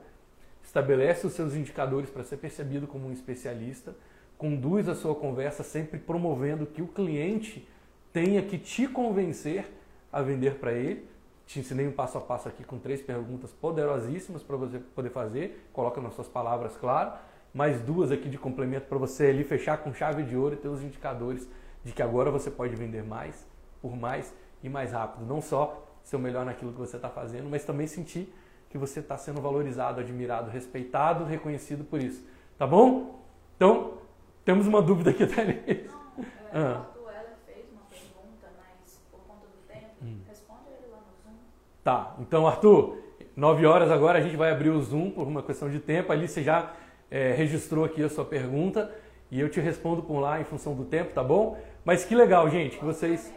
[0.64, 3.96] Estabelece os seus indicadores para ser percebido como um especialista.
[4.38, 7.68] Conduz a sua conversa sempre promovendo que o cliente
[8.12, 9.66] tenha que te convencer
[10.12, 11.08] a vender para ele.
[11.46, 15.68] Te ensinei um passo a passo aqui com três perguntas poderosíssimas para você poder fazer.
[15.74, 17.14] Coloca nas suas palavras, claro.
[17.54, 20.70] Mais duas aqui de complemento para você ali fechar com chave de ouro e ter
[20.70, 21.48] os indicadores
[21.84, 23.46] de que agora você pode vender mais,
[23.82, 24.34] por mais
[24.64, 25.26] e mais rápido.
[25.26, 28.34] Não só ser o melhor naquilo que você está fazendo, mas também sentir
[28.74, 32.26] que você está sendo valorizado, admirado, respeitado, reconhecido por isso.
[32.58, 33.24] Tá bom?
[33.56, 34.00] Então,
[34.44, 35.60] temos uma dúvida aqui, Thalys.
[35.62, 36.82] Não, é, ah.
[36.96, 41.14] o Arthur Heller fez uma pergunta, mas por conta do tempo, responde ele lá no
[41.24, 41.38] Zoom.
[41.84, 42.98] Tá, então Arthur,
[43.36, 46.12] 9 horas agora a gente vai abrir o Zoom por uma questão de tempo.
[46.12, 46.74] Ali você já
[47.12, 48.92] é, registrou aqui a sua pergunta
[49.30, 51.60] e eu te respondo por lá em função do tempo, tá bom?
[51.86, 53.32] Mas que legal, gente, que vocês.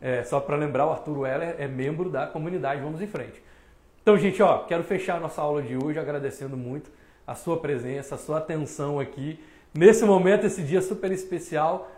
[0.00, 3.49] É, só para lembrar, o Arthur Weller é membro da comunidade Vamos em Frente.
[4.02, 6.90] Então, gente, ó, quero fechar a nossa aula de hoje agradecendo muito
[7.26, 9.38] a sua presença, a sua atenção aqui.
[9.74, 11.90] Nesse momento, esse dia super especial,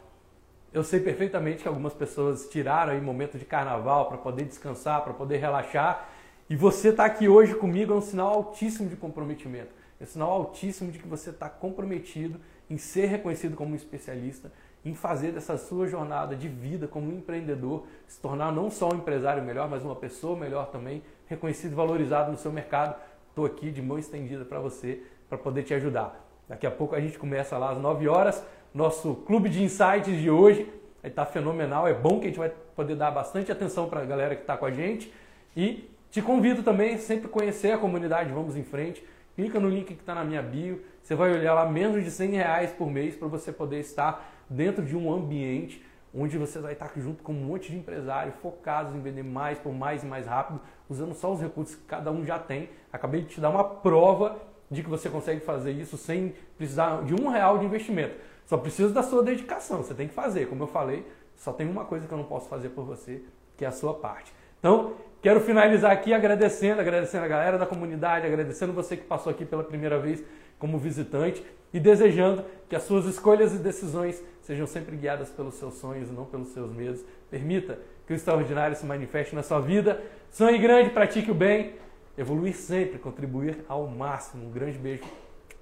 [0.75, 5.13] eu sei perfeitamente que algumas pessoas tiraram aí momento de carnaval para poder descansar, para
[5.13, 6.09] poder relaxar.
[6.51, 9.71] E você está aqui hoje comigo é um sinal altíssimo de comprometimento.
[10.01, 14.51] É um sinal altíssimo de que você está comprometido em ser reconhecido como um especialista,
[14.85, 19.43] em fazer dessa sua jornada de vida como empreendedor se tornar não só um empresário
[19.43, 22.97] melhor, mas uma pessoa melhor também, reconhecido e valorizado no seu mercado.
[23.29, 26.29] Estou aqui de mão estendida para você, para poder te ajudar.
[26.49, 30.31] Daqui a pouco a gente começa lá às 9 horas, nosso clube de insights de
[30.31, 30.71] hoje.
[31.03, 34.35] Está fenomenal, é bom que a gente vai poder dar bastante atenção para a galera
[34.35, 35.13] que está com a gente.
[35.57, 39.03] E te convido também sempre conhecer a comunidade Vamos em Frente.
[39.35, 40.83] Clica no link que está na minha bio.
[41.03, 44.85] Você vai olhar lá menos de 100 reais por mês para você poder estar dentro
[44.85, 45.85] de um ambiente
[46.15, 49.73] onde você vai estar junto com um monte de empresários focados em vender mais, por
[49.73, 52.69] mais e mais rápido, usando só os recursos que cada um já tem.
[52.93, 54.37] Acabei de te dar uma prova
[54.71, 58.15] de que você consegue fazer isso sem precisar de um real de investimento.
[58.47, 60.47] Só precisa da sua dedicação, você tem que fazer.
[60.49, 63.23] Como eu falei, só tem uma coisa que eu não posso fazer por você,
[63.57, 64.33] que é a sua parte.
[64.59, 69.45] Então, quero finalizar aqui agradecendo, agradecendo a galera da comunidade, agradecendo você que passou aqui
[69.45, 70.23] pela primeira vez
[70.59, 75.75] como visitante e desejando que as suas escolhas e decisões sejam sempre guiadas pelos seus
[75.75, 77.05] sonhos e não pelos seus medos.
[77.31, 80.03] Permita que o extraordinário se manifeste na sua vida.
[80.31, 81.75] Sonhe grande, pratique o bem,
[82.17, 84.47] evoluir sempre, contribuir ao máximo.
[84.47, 85.05] Um grande beijo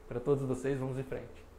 [0.08, 0.78] para todos vocês.
[0.78, 1.49] Vamos em frente.